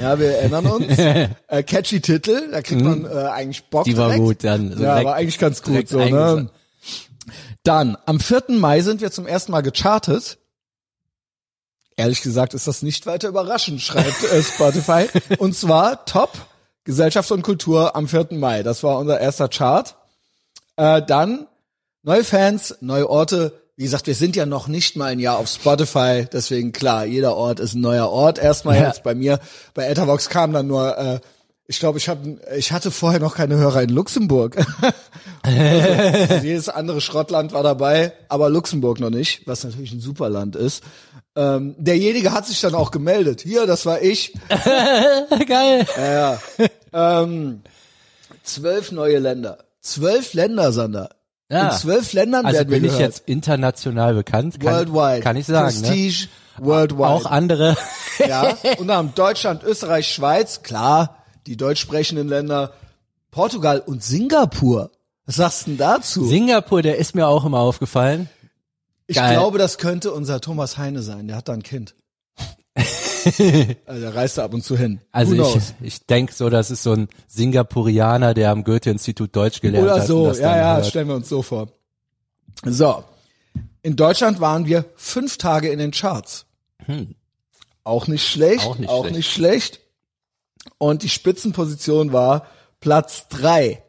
Ja, 0.00 0.18
wir 0.18 0.36
erinnern 0.38 0.66
uns. 0.66 0.98
äh, 0.98 1.62
catchy 1.64 2.00
Titel, 2.00 2.50
da 2.50 2.62
kriegt 2.62 2.80
man 2.82 3.04
äh, 3.04 3.08
eigentlich 3.08 3.64
Bock 3.64 3.86
Mhm. 3.86 3.90
Die 3.90 3.96
war 3.96 4.06
direkt. 4.08 4.24
gut 4.24 4.44
dann. 4.44 4.72
So 4.76 4.82
ja, 4.82 4.90
direkt- 4.90 5.06
war 5.06 5.14
eigentlich 5.14 5.38
ganz 5.38 5.62
gut 5.62 5.88
so, 5.88 5.98
ne? 5.98 6.50
Dann, 7.64 7.96
am 8.06 8.18
4. 8.18 8.44
Mai 8.48 8.80
sind 8.80 9.00
wir 9.00 9.10
zum 9.12 9.26
ersten 9.26 9.52
Mal 9.52 9.60
gechartet. 9.60 10.38
Ehrlich 11.96 12.22
gesagt 12.22 12.54
ist 12.54 12.66
das 12.66 12.82
nicht 12.82 13.06
weiter 13.06 13.28
überraschend, 13.28 13.80
schreibt 13.80 14.24
äh, 14.24 14.42
Spotify. 14.42 15.06
Und 15.38 15.54
zwar 15.54 16.04
Top 16.06 16.32
Gesellschaft 16.84 17.30
und 17.30 17.42
Kultur 17.42 17.94
am 17.94 18.08
4. 18.08 18.28
Mai. 18.32 18.64
Das 18.64 18.82
war 18.82 18.98
unser 18.98 19.20
erster 19.20 19.48
Chart. 19.48 19.94
Äh, 20.76 21.00
dann 21.06 21.46
neue 22.02 22.24
Fans, 22.24 22.76
neue 22.80 23.08
Orte. 23.08 23.61
Wie 23.82 23.86
gesagt, 23.86 24.06
wir 24.06 24.14
sind 24.14 24.36
ja 24.36 24.46
noch 24.46 24.68
nicht 24.68 24.94
mal 24.94 25.06
ein 25.06 25.18
Jahr 25.18 25.38
auf 25.38 25.48
Spotify, 25.48 26.24
deswegen 26.32 26.70
klar, 26.70 27.04
jeder 27.04 27.34
Ort 27.34 27.58
ist 27.58 27.74
ein 27.74 27.80
neuer 27.80 28.08
Ort. 28.10 28.38
Erstmal 28.38 28.76
Ja. 28.76 28.86
jetzt 28.86 29.02
bei 29.02 29.12
mir, 29.12 29.40
bei 29.74 29.88
Ethervox 29.88 30.28
kam 30.28 30.52
dann 30.52 30.68
nur, 30.68 30.96
äh, 30.96 31.18
ich 31.66 31.80
glaube, 31.80 31.98
ich, 31.98 32.08
hab, 32.08 32.18
ich 32.56 32.70
hatte 32.70 32.92
vorher 32.92 33.18
noch 33.18 33.34
keine 33.34 33.56
Hörer 33.56 33.82
in 33.82 33.88
Luxemburg. 33.90 34.56
Also 35.44 36.46
jedes 36.46 36.68
andere 36.68 37.00
Schrottland 37.00 37.52
war 37.52 37.64
dabei, 37.64 38.12
aber 38.28 38.48
Luxemburg 38.50 39.00
noch 39.00 39.10
nicht, 39.10 39.44
was 39.48 39.64
natürlich 39.64 39.90
ein 39.90 40.00
super 40.00 40.28
Land 40.28 40.54
ist. 40.54 40.84
Ähm, 41.34 41.74
derjenige 41.78 42.30
hat 42.30 42.46
sich 42.46 42.60
dann 42.60 42.76
auch 42.76 42.92
gemeldet. 42.92 43.40
Hier, 43.40 43.66
das 43.66 43.84
war 43.84 44.00
ich. 44.00 44.32
Geil. 45.48 45.86
Ja, 45.96 46.38
ja. 46.92 47.22
ähm, 47.22 47.62
zwölf 48.44 48.92
neue 48.92 49.18
Länder. 49.18 49.58
Zwölf 49.80 50.34
Länder, 50.34 50.70
Sander. 50.70 51.10
Ja. 51.52 51.68
In 51.68 51.78
zwölf 51.78 52.12
Ländern 52.14 52.46
Also 52.46 52.58
werden 52.58 52.70
wir 52.70 52.80
bin 52.80 52.90
ich 52.90 52.98
jetzt 52.98 53.24
international 53.26 54.14
bekannt. 54.14 54.58
Kann, 54.58 54.72
Worldwide. 54.72 55.20
Kann 55.20 55.36
ich 55.36 55.46
sagen. 55.46 55.80
Ne? 55.82 55.88
Prestige, 55.88 56.28
worldwide. 56.58 57.08
Auch 57.08 57.26
andere. 57.26 57.76
ja. 58.18 58.56
Unter 58.78 58.80
anderem 58.80 59.14
Deutschland, 59.14 59.62
Österreich, 59.62 60.08
Schweiz, 60.08 60.62
klar, 60.62 61.18
die 61.46 61.58
deutsch 61.58 61.80
sprechenden 61.80 62.26
Länder, 62.26 62.72
Portugal 63.30 63.80
und 63.84 64.02
Singapur. 64.02 64.92
Was 65.26 65.36
sagst 65.36 65.66
du 65.66 65.72
denn 65.72 65.78
dazu? 65.78 66.24
Singapur, 66.24 66.80
der 66.80 66.96
ist 66.96 67.14
mir 67.14 67.26
auch 67.26 67.44
immer 67.44 67.60
aufgefallen. 67.60 68.30
Ich 69.06 69.16
Geil. 69.16 69.34
glaube, 69.34 69.58
das 69.58 69.76
könnte 69.76 70.10
unser 70.10 70.40
Thomas 70.40 70.78
Heine 70.78 71.02
sein. 71.02 71.28
Der 71.28 71.36
hat 71.36 71.48
da 71.48 71.52
ein 71.52 71.62
Kind. 71.62 71.94
also 73.86 74.00
der 74.00 74.14
reist 74.14 74.38
da 74.38 74.44
ab 74.44 74.54
und 74.54 74.64
zu 74.64 74.76
hin. 74.76 75.00
Also 75.10 75.34
ich, 75.34 75.74
ich 75.80 76.06
denk 76.06 76.32
so, 76.32 76.50
das 76.50 76.70
ist 76.70 76.82
so 76.82 76.92
ein 76.92 77.08
Singapurianer, 77.28 78.34
der 78.34 78.50
am 78.50 78.64
Goethe-Institut 78.64 79.34
Deutsch 79.34 79.60
gelernt 79.60 79.84
Oder 79.84 80.00
hat. 80.00 80.06
so, 80.06 80.22
und 80.22 80.28
das 80.28 80.38
ja, 80.38 80.56
ja, 80.56 80.76
hört. 80.76 80.86
stellen 80.86 81.08
wir 81.08 81.14
uns 81.14 81.28
so 81.28 81.42
vor. 81.42 81.68
So. 82.64 83.04
In 83.82 83.96
Deutschland 83.96 84.40
waren 84.40 84.66
wir 84.66 84.84
fünf 84.96 85.38
Tage 85.38 85.68
in 85.68 85.78
den 85.78 85.90
Charts. 85.90 86.46
Auch 87.84 88.06
nicht 88.06 88.26
schlecht. 88.26 88.62
Hm. 88.64 88.70
Auch 88.70 88.78
nicht 88.78 88.88
auch 88.90 89.02
schlecht. 89.02 89.16
nicht 89.16 89.32
schlecht. 89.32 89.80
Und 90.78 91.02
die 91.02 91.08
Spitzenposition 91.08 92.12
war 92.12 92.46
Platz 92.80 93.26
drei. 93.28 93.82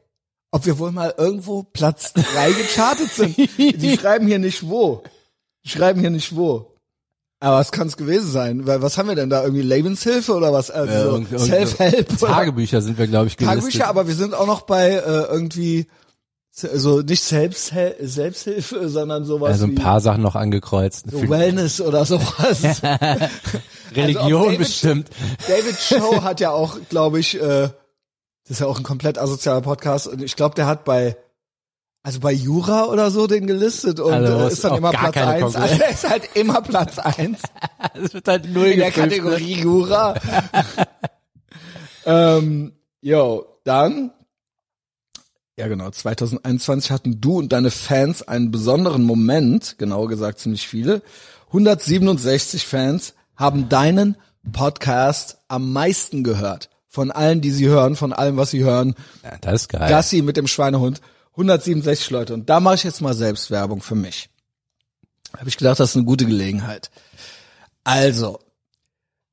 Ob 0.51 0.65
wir 0.65 0.77
wohl 0.77 0.91
mal 0.91 1.13
irgendwo 1.17 1.63
Platz 1.63 2.13
drei 2.13 2.51
gechartet 2.51 3.11
sind? 3.11 3.37
Die 3.57 3.97
schreiben 3.97 4.27
hier 4.27 4.39
nicht 4.39 4.67
wo. 4.67 5.03
Die 5.63 5.69
schreiben 5.69 5.99
hier 5.99 6.11
nicht 6.11 6.35
wo. 6.35 6.72
Aber 7.43 7.57
was 7.57 7.71
kann 7.73 7.87
es 7.87 7.97
gewesen 7.97 8.31
sein? 8.31 8.65
Weil 8.67 8.81
was 8.81 8.97
haben 8.97 9.09
wir 9.09 9.15
denn 9.15 9.29
da? 9.29 9.43
Irgendwie 9.43 9.63
Lebenshilfe 9.63 10.33
oder 10.33 10.53
was? 10.53 10.71
Also 10.71 11.17
Äh, 11.17 11.37
Self-Help? 11.39 12.17
Tagebücher 12.17 12.81
sind 12.81 12.97
wir, 12.97 13.07
glaube 13.07 13.27
ich, 13.27 13.35
gelistet. 13.37 13.59
Tagebücher, 13.61 13.87
aber 13.87 14.07
wir 14.07 14.15
sind 14.15 14.33
auch 14.33 14.47
noch 14.47 14.61
bei 14.61 14.91
äh, 14.91 15.01
irgendwie 15.29 15.87
also 16.71 17.01
nicht 17.01 17.23
Selbsthel 17.23 17.95
Selbsthilfe, 17.99 18.87
sondern 18.87 19.25
sowas 19.25 19.53
also 19.53 19.65
ein 19.65 19.75
paar 19.75 19.99
Sachen 20.01 20.21
noch 20.21 20.35
angekreuzt. 20.35 21.05
so 21.11 21.27
Wellness 21.27 21.81
oder 21.81 22.05
sowas. 22.05 22.61
Religion 23.95 24.23
Also 24.23 24.43
David- 24.45 24.57
bestimmt. 24.59 25.09
David 25.47 25.77
Show 25.79 26.21
hat 26.23 26.39
ja 26.39 26.51
auch, 26.51 26.77
glaube 26.89 27.19
ich, 27.19 27.35
äh, 27.41 27.69
das 28.43 28.51
ist 28.51 28.59
ja 28.59 28.67
auch 28.67 28.77
ein 28.77 28.83
komplett 28.83 29.17
asozialer 29.17 29.61
Podcast 29.61 30.07
und 30.07 30.21
ich 30.21 30.35
glaube, 30.35 30.55
der 30.55 30.67
hat 30.67 30.85
bei 30.85 31.17
also 32.03 32.19
bei 32.19 32.33
Jura 32.33 32.85
oder 32.85 33.09
so 33.11 33.27
den 33.27 33.47
gelistet 33.47 34.01
und 34.01 34.11
Also, 34.13 34.39
äh, 34.39 34.51
ist 34.51 34.63
dann 34.63 34.75
immer 34.75 34.91
Platz 34.91 35.17
eins. 35.17 35.55
Also 35.55 35.57
er 35.83 35.89
ist 35.89 36.09
halt 36.09 36.29
immer 36.35 36.61
Platz 36.61 36.99
eins 36.99 37.39
Das 37.95 38.13
wird 38.13 38.27
halt 38.27 38.53
null 38.53 38.65
in 38.67 38.79
der 38.79 38.89
ne? 38.89 38.93
Kategorie 38.93 39.61
Jura. 39.61 40.15
ähm, 42.05 42.73
yo, 43.01 43.45
dann 43.63 44.11
ja 45.55 45.67
genau, 45.67 45.89
2021 45.89 46.91
hatten 46.91 47.21
du 47.21 47.37
und 47.37 47.53
deine 47.53 47.71
Fans 47.71 48.27
einen 48.27 48.51
besonderen 48.51 49.03
Moment, 49.03 49.77
genauer 49.77 50.09
gesagt 50.09 50.39
ziemlich 50.39 50.67
viele. 50.67 51.03
167 51.47 52.65
Fans 52.65 53.13
haben 53.35 53.69
deinen 53.69 54.17
Podcast 54.51 55.37
am 55.47 55.71
meisten 55.71 56.23
gehört. 56.23 56.69
Von 56.87 57.11
allen, 57.11 57.41
die 57.41 57.51
sie 57.51 57.67
hören, 57.67 57.95
von 57.95 58.13
allem, 58.13 58.37
was 58.37 58.51
sie 58.51 58.63
hören. 58.63 58.95
Ja, 59.23 59.37
das 59.41 59.61
ist 59.61 59.69
geil. 59.69 59.89
Gassi 59.89 60.21
mit 60.21 60.37
dem 60.37 60.47
Schweinehund. 60.47 61.01
167 61.33 62.09
Leute. 62.11 62.33
Und 62.33 62.49
da 62.49 62.59
mache 62.59 62.75
ich 62.75 62.83
jetzt 62.83 63.01
mal 63.01 63.13
Selbstwerbung 63.13 63.81
für 63.81 63.95
mich. 63.95 64.29
Habe 65.37 65.49
ich 65.49 65.57
gedacht, 65.57 65.79
das 65.79 65.91
ist 65.91 65.95
eine 65.95 66.05
gute 66.05 66.25
Gelegenheit. 66.25 66.91
Also, 67.83 68.39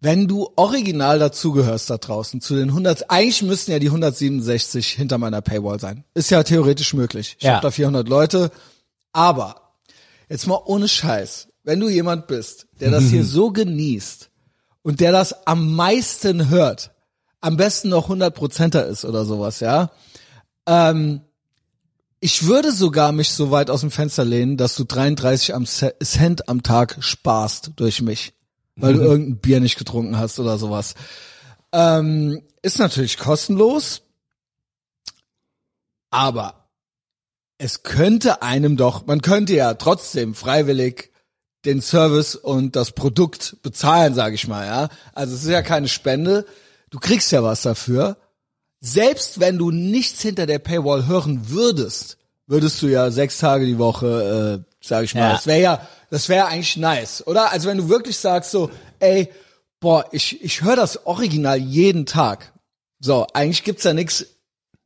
wenn 0.00 0.26
du 0.26 0.48
original 0.56 1.18
dazugehörst 1.18 1.90
da 1.90 1.98
draußen, 1.98 2.40
zu 2.40 2.54
den 2.56 2.70
100, 2.70 3.10
eigentlich 3.10 3.42
müssten 3.42 3.70
ja 3.72 3.78
die 3.78 3.88
167 3.88 4.88
hinter 4.92 5.18
meiner 5.18 5.42
Paywall 5.42 5.78
sein. 5.78 6.04
Ist 6.14 6.30
ja 6.30 6.42
theoretisch 6.42 6.94
möglich. 6.94 7.36
Ich 7.38 7.44
Ja. 7.44 7.52
habe 7.56 7.62
da 7.62 7.70
400 7.70 8.08
Leute. 8.08 8.50
Aber, 9.12 9.74
jetzt 10.30 10.46
mal 10.46 10.60
ohne 10.64 10.88
Scheiß, 10.88 11.48
wenn 11.64 11.80
du 11.80 11.90
jemand 11.90 12.28
bist, 12.28 12.66
der 12.80 12.90
das 12.90 13.04
hier 13.04 13.24
so 13.26 13.50
genießt 13.52 14.30
und 14.82 15.00
der 15.00 15.12
das 15.12 15.46
am 15.46 15.74
meisten 15.76 16.48
hört, 16.48 16.92
am 17.42 17.58
besten 17.58 17.90
noch 17.90 18.08
100%er 18.08 18.86
ist 18.86 19.04
oder 19.04 19.26
sowas, 19.26 19.60
ja, 19.60 19.90
ähm, 20.66 21.20
ich 22.20 22.46
würde 22.46 22.72
sogar 22.72 23.12
mich 23.12 23.32
so 23.32 23.50
weit 23.50 23.70
aus 23.70 23.80
dem 23.80 23.90
Fenster 23.90 24.24
lehnen, 24.24 24.58
dass 24.58 24.76
du 24.76 24.84
33 24.84 25.54
am 25.54 25.64
Cent 25.66 26.48
am 26.48 26.62
Tag 26.62 26.98
sparst 27.00 27.72
durch 27.76 28.02
mich, 28.02 28.34
weil 28.76 28.94
du 28.94 29.00
irgendein 29.00 29.38
Bier 29.38 29.60
nicht 29.60 29.78
getrunken 29.78 30.18
hast 30.18 30.38
oder 30.38 30.58
sowas. 30.58 30.94
Ähm, 31.72 32.42
ist 32.62 32.78
natürlich 32.78 33.16
kostenlos, 33.16 34.02
aber 36.10 36.68
es 37.56 37.82
könnte 37.82 38.42
einem 38.42 38.76
doch, 38.76 39.06
man 39.06 39.22
könnte 39.22 39.54
ja 39.54 39.74
trotzdem 39.74 40.34
freiwillig 40.34 41.10
den 41.64 41.80
Service 41.80 42.34
und 42.34 42.76
das 42.76 42.92
Produkt 42.92 43.58
bezahlen, 43.62 44.14
sage 44.14 44.34
ich 44.34 44.46
mal, 44.46 44.66
ja. 44.66 44.88
Also 45.14 45.34
es 45.34 45.44
ist 45.44 45.50
ja 45.50 45.62
keine 45.62 45.88
Spende, 45.88 46.46
du 46.90 46.98
kriegst 46.98 47.32
ja 47.32 47.42
was 47.42 47.62
dafür 47.62 48.18
selbst 48.80 49.40
wenn 49.40 49.58
du 49.58 49.70
nichts 49.70 50.22
hinter 50.22 50.46
der 50.46 50.58
Paywall 50.58 51.06
hören 51.06 51.48
würdest, 51.50 52.16
würdest 52.46 52.80
du 52.82 52.86
ja 52.88 53.10
sechs 53.10 53.38
Tage 53.38 53.66
die 53.66 53.78
Woche, 53.78 54.62
äh, 54.66 54.74
sag 54.84 55.04
ich 55.04 55.14
mal, 55.14 55.20
Ja. 55.20 55.32
das 55.34 55.46
wäre 55.46 55.60
ja, 55.60 55.88
das 56.10 56.28
wäre 56.28 56.46
eigentlich 56.46 56.76
nice, 56.76 57.26
oder? 57.26 57.52
Also 57.52 57.68
wenn 57.68 57.78
du 57.78 57.88
wirklich 57.88 58.16
sagst 58.18 58.50
so, 58.50 58.70
ey, 58.98 59.28
boah, 59.80 60.04
ich 60.12 60.42
ich 60.42 60.62
höre 60.62 60.76
das 60.76 61.06
Original 61.06 61.58
jeden 61.58 62.06
Tag. 62.06 62.52
So, 63.00 63.26
eigentlich 63.32 63.64
gibt's 63.64 63.84
ja 63.84 63.94
nichts 63.94 64.26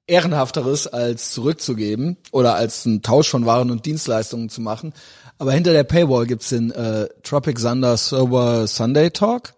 ehrenhafteres 0.06 0.86
als 0.86 1.32
zurückzugeben 1.32 2.16
oder 2.30 2.54
als 2.54 2.84
einen 2.86 3.02
Tausch 3.02 3.28
von 3.28 3.46
Waren 3.46 3.70
und 3.70 3.86
Dienstleistungen 3.86 4.50
zu 4.50 4.60
machen. 4.60 4.92
Aber 5.38 5.52
hinter 5.52 5.72
der 5.72 5.84
Paywall 5.84 6.26
gibt's 6.26 6.50
den 6.50 6.70
äh, 6.72 7.08
Tropic 7.22 7.60
Thunder 7.60 7.96
Sober 7.96 8.66
Sunday 8.66 9.10
Talk 9.10 9.54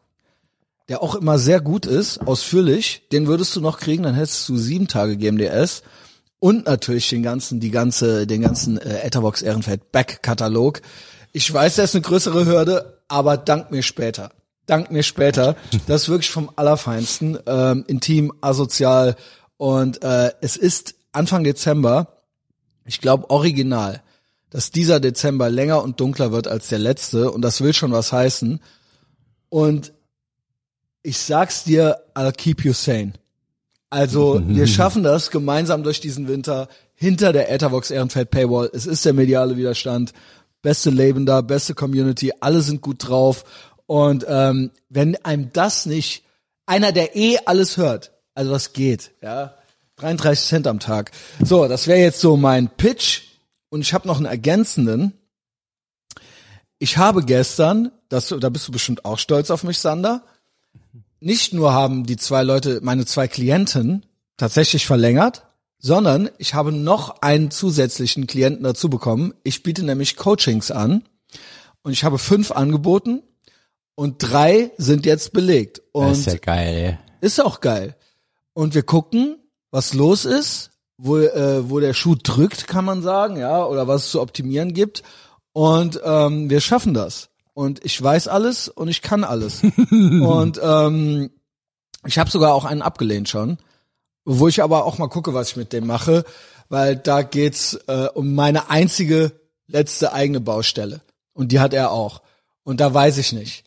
der 0.89 1.03
auch 1.03 1.15
immer 1.15 1.39
sehr 1.39 1.61
gut 1.61 1.87
ist, 1.87 2.19
ausführlich, 2.21 3.03
den 3.13 3.27
würdest 3.27 3.57
du 3.57 3.61
noch 3.61 3.79
kriegen, 3.79 4.05
dann 4.05 4.15
hättest 4.15 4.49
du 4.49 4.57
sieben 4.57 4.89
Tage 4.89 5.17
GMDS 5.17 5.83
und 6.39 6.67
natürlich 6.67 7.09
den 7.09 7.23
ganzen, 7.23 7.61
die 7.61 7.71
ganze, 7.71 8.27
den 8.27 8.43
ganzen 8.43 8.79
äh, 8.79 9.01
Etherbox 9.01 9.43
Ehrenfeld 9.43 9.91
Back 9.91 10.23
Katalog. 10.23 10.81
Ich 11.33 11.53
weiß, 11.53 11.77
das 11.77 11.91
ist 11.91 11.95
eine 11.97 12.03
größere 12.03 12.47
Hürde, 12.47 13.01
aber 13.09 13.37
dank 13.37 13.71
mir 13.71 13.83
später. 13.83 14.31
Dank 14.67 14.91
mir 14.91 15.03
später. 15.03 15.57
Das 15.87 16.03
ist 16.03 16.09
wirklich 16.09 16.31
vom 16.31 16.51
Allerfeinsten, 16.55 17.39
ähm, 17.47 17.85
intim, 17.89 18.33
asozial 18.41 19.17
und 19.57 20.03
äh, 20.03 20.33
es 20.41 20.57
ist 20.57 20.95
Anfang 21.13 21.45
Dezember, 21.45 22.23
ich 22.85 23.01
glaube 23.01 23.31
original, 23.31 24.03
dass 24.51 24.71
dieser 24.71 25.01
Dezember 25.01 25.51
länger 25.51 25.83
und 25.83 26.01
dunkler 26.01 26.31
wird 26.31 26.47
als 26.47 26.69
der 26.69 26.79
letzte 26.79 27.31
und 27.31 27.43
das 27.43 27.61
will 27.61 27.73
schon 27.73 27.93
was 27.93 28.13
heißen. 28.13 28.61
Und 29.49 29.93
ich 31.07 31.19
sag's 31.19 31.63
dir, 31.63 31.99
I'll 32.15 32.33
keep 32.33 32.65
you 32.65 32.73
sane. 32.73 33.13
Also, 33.91 34.43
wir 34.45 34.67
schaffen 34.67 35.05
das 35.05 35.31
gemeinsam 35.31 35.85
durch 35.85 36.01
diesen 36.01 36.27
Winter 36.27 36.69
hinter 36.95 37.33
der 37.33 37.51
Ethervox 37.51 37.93
Ehrenfeld 37.93 38.31
Paywall. 38.31 38.71
Es 38.73 38.87
ist 38.87 39.05
der 39.05 39.13
mediale 39.13 39.57
Widerstand. 39.57 40.13
Beste 40.63 40.91
Leben 40.91 41.25
da, 41.25 41.43
beste 41.43 41.75
Community, 41.75 42.33
alle 42.41 42.61
sind 42.61 42.81
gut 42.81 43.07
drauf. 43.09 43.45
Und 43.87 44.27
ähm, 44.29 44.73
wenn 44.89 45.15
einem 45.25 45.53
das 45.53 45.87
nicht, 45.87 46.25
einer, 46.67 46.91
der 46.91 47.15
eh 47.15 47.39
alles 47.47 47.77
hört, 47.77 48.11
also 48.35 48.51
was 48.51 48.73
geht, 48.73 49.13
ja, 49.23 49.55
33 49.97 50.45
Cent 50.45 50.67
am 50.67 50.81
Tag. 50.81 51.13
So, 51.41 51.69
das 51.69 51.87
wäre 51.87 52.01
jetzt 52.01 52.21
so 52.21 52.37
mein 52.37 52.69
Pitch. 52.69 53.23
Und 53.69 53.83
ich 53.83 53.95
habe 53.95 54.09
noch 54.09 54.17
einen 54.17 54.27
ergänzenden. 54.27 55.13
Ich 56.81 56.97
habe 56.97 57.25
gestern, 57.25 57.93
das, 58.09 58.35
da 58.41 58.49
bist 58.49 58.67
du 58.67 58.73
bestimmt 58.73 59.05
auch 59.05 59.19
stolz 59.19 59.51
auf 59.51 59.63
mich, 59.63 59.79
Sander, 59.79 60.25
nicht 61.21 61.53
nur 61.53 61.73
haben 61.73 62.05
die 62.05 62.17
zwei 62.17 62.43
Leute, 62.43 62.81
meine 62.83 63.07
zwei 63.07 63.29
Klienten, 63.29 64.05
tatsächlich 64.37 64.87
verlängert, 64.87 65.47
sondern 65.79 66.31
ich 66.39 66.55
habe 66.55 66.73
noch 66.73 67.23
einen 67.23 67.51
zusätzlichen 67.51 68.27
Klienten 68.27 68.65
dazu 68.65 68.91
bekommen. 68.91 69.35
Ich 69.45 69.63
biete 69.63 69.85
nämlich 69.85 70.17
Coachings 70.17 70.71
an 70.71 71.05
und 71.83 71.93
ich 71.93 72.05
habe 72.05 72.19
fünf 72.19 72.51
angeboten 72.51 73.23
und 73.95 74.19
drei 74.19 74.73
sind 74.77 75.07
jetzt 75.07 75.33
belegt. 75.33 75.83
Und 75.93 76.11
das 76.11 76.19
ist 76.19 76.27
ja 76.27 76.39
geil, 76.39 76.99
ist 77.21 77.41
auch 77.41 77.61
geil. 77.61 77.97
Und 78.53 78.75
wir 78.75 78.83
gucken, 78.83 79.37
was 79.71 79.95
los 79.95 80.25
ist, 80.25 80.71
wo, 80.99 81.19
äh, 81.19 81.69
wo 81.69 81.81
der 81.81 81.95
Schuh 81.95 82.15
drückt, 82.15 82.67
kann 82.67 82.85
man 82.85 83.03
sagen, 83.03 83.37
ja, 83.37 83.65
oder 83.65 83.87
was 83.87 84.05
es 84.05 84.11
zu 84.11 84.21
optimieren 84.21 84.73
gibt. 84.73 85.03
Und 85.53 86.01
ähm, 86.05 86.51
wir 86.51 86.61
schaffen 86.61 86.95
das. 86.95 87.31
Und 87.57 87.83
ich 87.87 88.03
weiß 88.03 88.29
alles 88.29 88.69
und 88.69 88.89
ich 88.89 89.01
kann 89.01 89.25
alles. 89.25 89.63
und 89.91 90.61
ähm, 90.63 91.31
ich 92.05 92.19
habe 92.19 92.29
sogar 92.29 92.53
auch 92.53 92.67
einen 92.67 92.83
abgelehnt 92.83 93.31
schon, 93.31 93.57
wo 94.27 94.47
ich 94.47 94.63
aber 94.63 94.85
auch 94.85 94.99
mal 94.99 95.09
gucke, 95.09 95.33
was 95.33 95.49
ich 95.49 95.57
mit 95.57 95.73
dem 95.73 95.87
mache, 95.87 96.27
weil 96.69 96.97
da 96.97 97.23
geht's 97.23 97.73
äh, 97.87 98.09
um 98.13 98.35
meine 98.35 98.69
einzige 98.69 99.33
letzte 99.69 100.13
eigene 100.13 100.43
Baustelle. 100.43 101.01
Und 101.33 101.51
die 101.51 101.59
hat 101.59 101.73
er 101.73 101.93
auch. 101.93 102.21
Und 102.63 102.81
da 102.81 102.93
weiß 102.93 103.17
ich 103.17 103.33
nicht. 103.33 103.65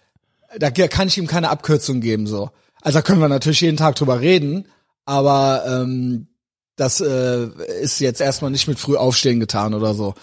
Da 0.59 0.69
kann 0.69 1.07
ich 1.07 1.17
ihm 1.17 1.25
keine 1.25 1.49
Abkürzung 1.49 1.99
geben 1.99 2.27
so. 2.27 2.51
Also 2.83 2.99
da 2.99 3.01
können 3.01 3.21
wir 3.21 3.27
natürlich 3.27 3.61
jeden 3.61 3.77
Tag 3.77 3.95
drüber 3.95 4.19
reden, 4.19 4.67
aber 5.03 5.63
ähm, 5.65 6.27
das 6.75 7.01
äh, 7.01 7.47
ist 7.81 7.99
jetzt 8.01 8.21
erstmal 8.21 8.51
nicht 8.51 8.67
mit 8.67 8.77
früh 8.77 8.97
aufstehen 8.97 9.39
getan 9.39 9.73
oder 9.73 9.95
so. 9.95 10.13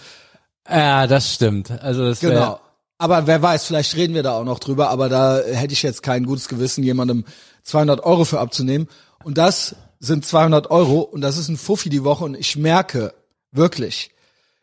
Ja, 0.69 1.05
das 1.05 1.33
stimmt. 1.33 1.69
Also 1.69 2.05
das 2.05 2.21
Genau. 2.21 2.61
Aber 2.97 3.27
wer 3.27 3.41
weiß, 3.41 3.65
vielleicht 3.65 3.95
reden 3.95 4.15
wir 4.15 4.23
da 4.23 4.33
auch 4.33 4.43
noch 4.43 4.59
drüber, 4.59 4.89
aber 4.89 5.07
da 5.07 5.39
hätte 5.39 5.73
ich 5.73 5.83
jetzt 5.83 6.01
kein 6.01 6.25
gutes 6.25 6.47
Gewissen, 6.47 6.83
jemandem 6.83 7.25
200 7.63 8.03
Euro 8.03 8.25
für 8.25 8.39
abzunehmen. 8.39 8.87
Und 9.23 9.37
das 9.37 9.75
sind 9.99 10.25
200 10.25 10.71
Euro 10.71 11.01
und 11.01 11.21
das 11.21 11.37
ist 11.37 11.49
ein 11.49 11.57
Fuffi 11.57 11.89
die 11.89 12.03
Woche 12.03 12.23
und 12.23 12.35
ich 12.35 12.55
merke, 12.55 13.13
wirklich, 13.51 14.11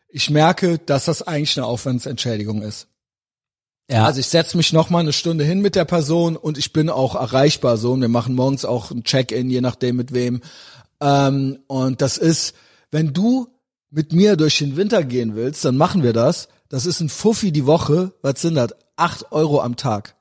ich 0.09 0.29
merke, 0.29 0.79
dass 0.79 1.05
das 1.05 1.21
eigentlich 1.21 1.57
eine 1.57 1.65
Aufwandsentschädigung 1.65 2.61
ist. 2.61 2.87
ja. 3.89 4.05
Also 4.05 4.19
ich 4.19 4.27
setze 4.27 4.57
mich 4.57 4.73
noch 4.73 4.89
mal 4.89 4.99
eine 4.99 5.13
Stunde 5.13 5.43
hin 5.43 5.61
mit 5.61 5.75
der 5.75 5.85
Person 5.85 6.37
und 6.37 6.57
ich 6.57 6.73
bin 6.73 6.89
auch 6.89 7.15
erreichbar 7.15 7.77
so. 7.77 7.93
Und 7.93 8.01
wir 8.01 8.07
machen 8.07 8.35
morgens 8.35 8.65
auch 8.65 8.91
ein 8.91 9.03
Check-in, 9.03 9.49
je 9.49 9.61
nachdem 9.61 9.97
mit 9.97 10.13
wem. 10.13 10.41
Ähm, 11.01 11.59
und 11.67 12.01
das 12.01 12.17
ist, 12.17 12.55
wenn 12.91 13.13
du 13.13 13.47
mit 13.89 14.13
mir 14.13 14.35
durch 14.35 14.57
den 14.57 14.77
Winter 14.77 15.03
gehen 15.03 15.35
willst, 15.35 15.65
dann 15.65 15.77
machen 15.77 16.03
wir 16.03 16.13
das. 16.13 16.47
Das 16.69 16.85
ist 16.85 16.99
ein 16.99 17.09
Fuffi 17.09 17.51
die 17.51 17.65
Woche. 17.65 18.11
Was 18.21 18.41
sind 18.41 18.55
das? 18.55 18.71
Acht 18.95 19.31
Euro 19.31 19.61
am 19.61 19.75
Tag. 19.75 20.15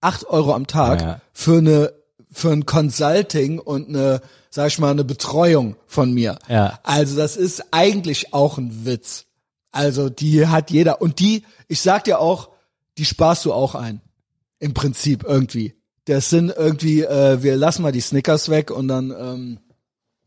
Acht 0.00 0.26
Euro 0.26 0.52
am 0.54 0.66
Tag 0.66 1.00
Ja. 1.00 1.20
für 1.32 1.58
eine 1.58 1.92
für 2.32 2.50
ein 2.50 2.66
Consulting 2.66 3.58
und 3.58 3.88
eine, 3.88 4.20
sag 4.50 4.66
ich 4.68 4.78
mal, 4.78 4.90
eine 4.90 5.04
Betreuung 5.04 5.76
von 5.86 6.12
mir. 6.12 6.38
Ja. 6.48 6.78
Also 6.82 7.16
das 7.16 7.36
ist 7.36 7.64
eigentlich 7.70 8.34
auch 8.34 8.58
ein 8.58 8.84
Witz. 8.84 9.24
Also 9.72 10.10
die 10.10 10.46
hat 10.46 10.70
jeder 10.70 11.00
und 11.00 11.18
die, 11.18 11.44
ich 11.68 11.80
sag 11.80 12.04
dir 12.04 12.18
auch, 12.20 12.50
die 12.98 13.06
sparst 13.06 13.44
du 13.46 13.54
auch 13.54 13.74
ein. 13.74 14.02
Im 14.58 14.74
Prinzip 14.74 15.24
irgendwie. 15.24 15.74
Das 16.06 16.28
sind 16.28 16.52
irgendwie, 16.54 17.02
äh, 17.04 17.42
wir 17.42 17.56
lassen 17.56 17.82
mal 17.82 17.92
die 17.92 18.00
Snickers 18.00 18.48
weg 18.50 18.70
und 18.70 18.88
dann 18.88 19.10
ähm, 19.18 19.58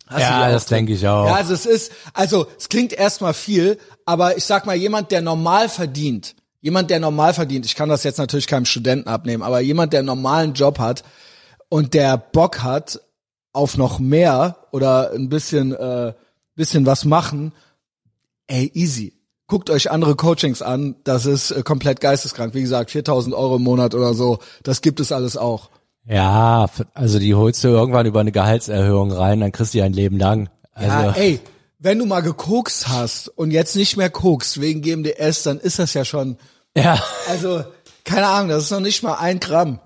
hast 0.09 0.21
ja, 0.21 0.51
das 0.51 0.65
denke 0.65 0.93
ich 0.93 1.07
auch. 1.07 1.27
Ja, 1.27 1.35
also 1.35 1.53
es 1.53 1.65
ist, 1.65 1.91
also 2.13 2.47
es 2.57 2.67
klingt 2.67 2.93
erstmal 2.93 3.33
viel, 3.33 3.77
aber 4.05 4.37
ich 4.37 4.43
sag 4.43 4.65
mal, 4.65 4.75
jemand, 4.75 5.11
der 5.11 5.21
normal 5.21 5.69
verdient, 5.69 6.35
jemand, 6.61 6.89
der 6.89 6.99
normal 6.99 7.33
verdient, 7.33 7.65
ich 7.65 7.75
kann 7.75 7.89
das 7.89 8.03
jetzt 8.03 8.17
natürlich 8.17 8.47
keinem 8.47 8.65
Studenten 8.65 9.07
abnehmen, 9.07 9.43
aber 9.43 9.59
jemand, 9.59 9.93
der 9.93 9.99
einen 9.99 10.07
normalen 10.07 10.53
Job 10.53 10.79
hat 10.79 11.03
und 11.69 11.93
der 11.93 12.17
Bock 12.17 12.63
hat 12.63 13.01
auf 13.53 13.77
noch 13.77 13.99
mehr 13.99 14.57
oder 14.71 15.11
ein 15.11 15.29
bisschen, 15.29 15.73
äh, 15.73 16.13
bisschen 16.55 16.85
was 16.85 17.05
machen, 17.05 17.53
ey, 18.47 18.71
easy. 18.73 19.13
Guckt 19.47 19.69
euch 19.69 19.89
andere 19.89 20.15
Coachings 20.15 20.61
an, 20.61 20.95
das 21.03 21.25
ist 21.25 21.51
äh, 21.51 21.63
komplett 21.63 22.01
geisteskrank. 22.01 22.53
Wie 22.53 22.61
gesagt, 22.61 22.91
4000 22.91 23.33
Euro 23.33 23.55
im 23.55 23.63
Monat 23.63 23.95
oder 23.95 24.13
so, 24.13 24.39
das 24.63 24.81
gibt 24.81 24.99
es 24.99 25.11
alles 25.11 25.37
auch. 25.37 25.69
Ja, 26.09 26.67
also 26.95 27.19
die 27.19 27.35
holst 27.35 27.63
du 27.63 27.67
irgendwann 27.67 28.07
über 28.07 28.19
eine 28.19 28.31
Gehaltserhöhung 28.31 29.11
rein, 29.11 29.41
dann 29.41 29.51
kriegst 29.51 29.73
du 29.73 29.77
die 29.77 29.83
ein 29.83 29.93
Leben 29.93 30.17
lang. 30.17 30.49
Also, 30.73 30.91
Ja, 30.91 31.11
ey, 31.11 31.39
wenn 31.77 31.99
du 31.99 32.07
mal 32.07 32.21
gekokst 32.21 32.87
hast 32.87 33.27
und 33.29 33.51
jetzt 33.51 33.75
nicht 33.75 33.95
mehr 33.95 34.09
kokst 34.09 34.59
wegen 34.59 34.81
GMDS, 34.81 35.43
dann 35.43 35.59
ist 35.59 35.77
das 35.77 35.93
ja 35.93 36.03
schon, 36.03 36.37
ja, 36.75 37.01
also, 37.29 37.63
keine 38.05 38.25
Ahnung, 38.25 38.49
das 38.49 38.63
ist 38.63 38.71
noch 38.71 38.79
nicht 38.79 39.03
mal 39.03 39.15
ein 39.15 39.39
Gramm. 39.39 39.79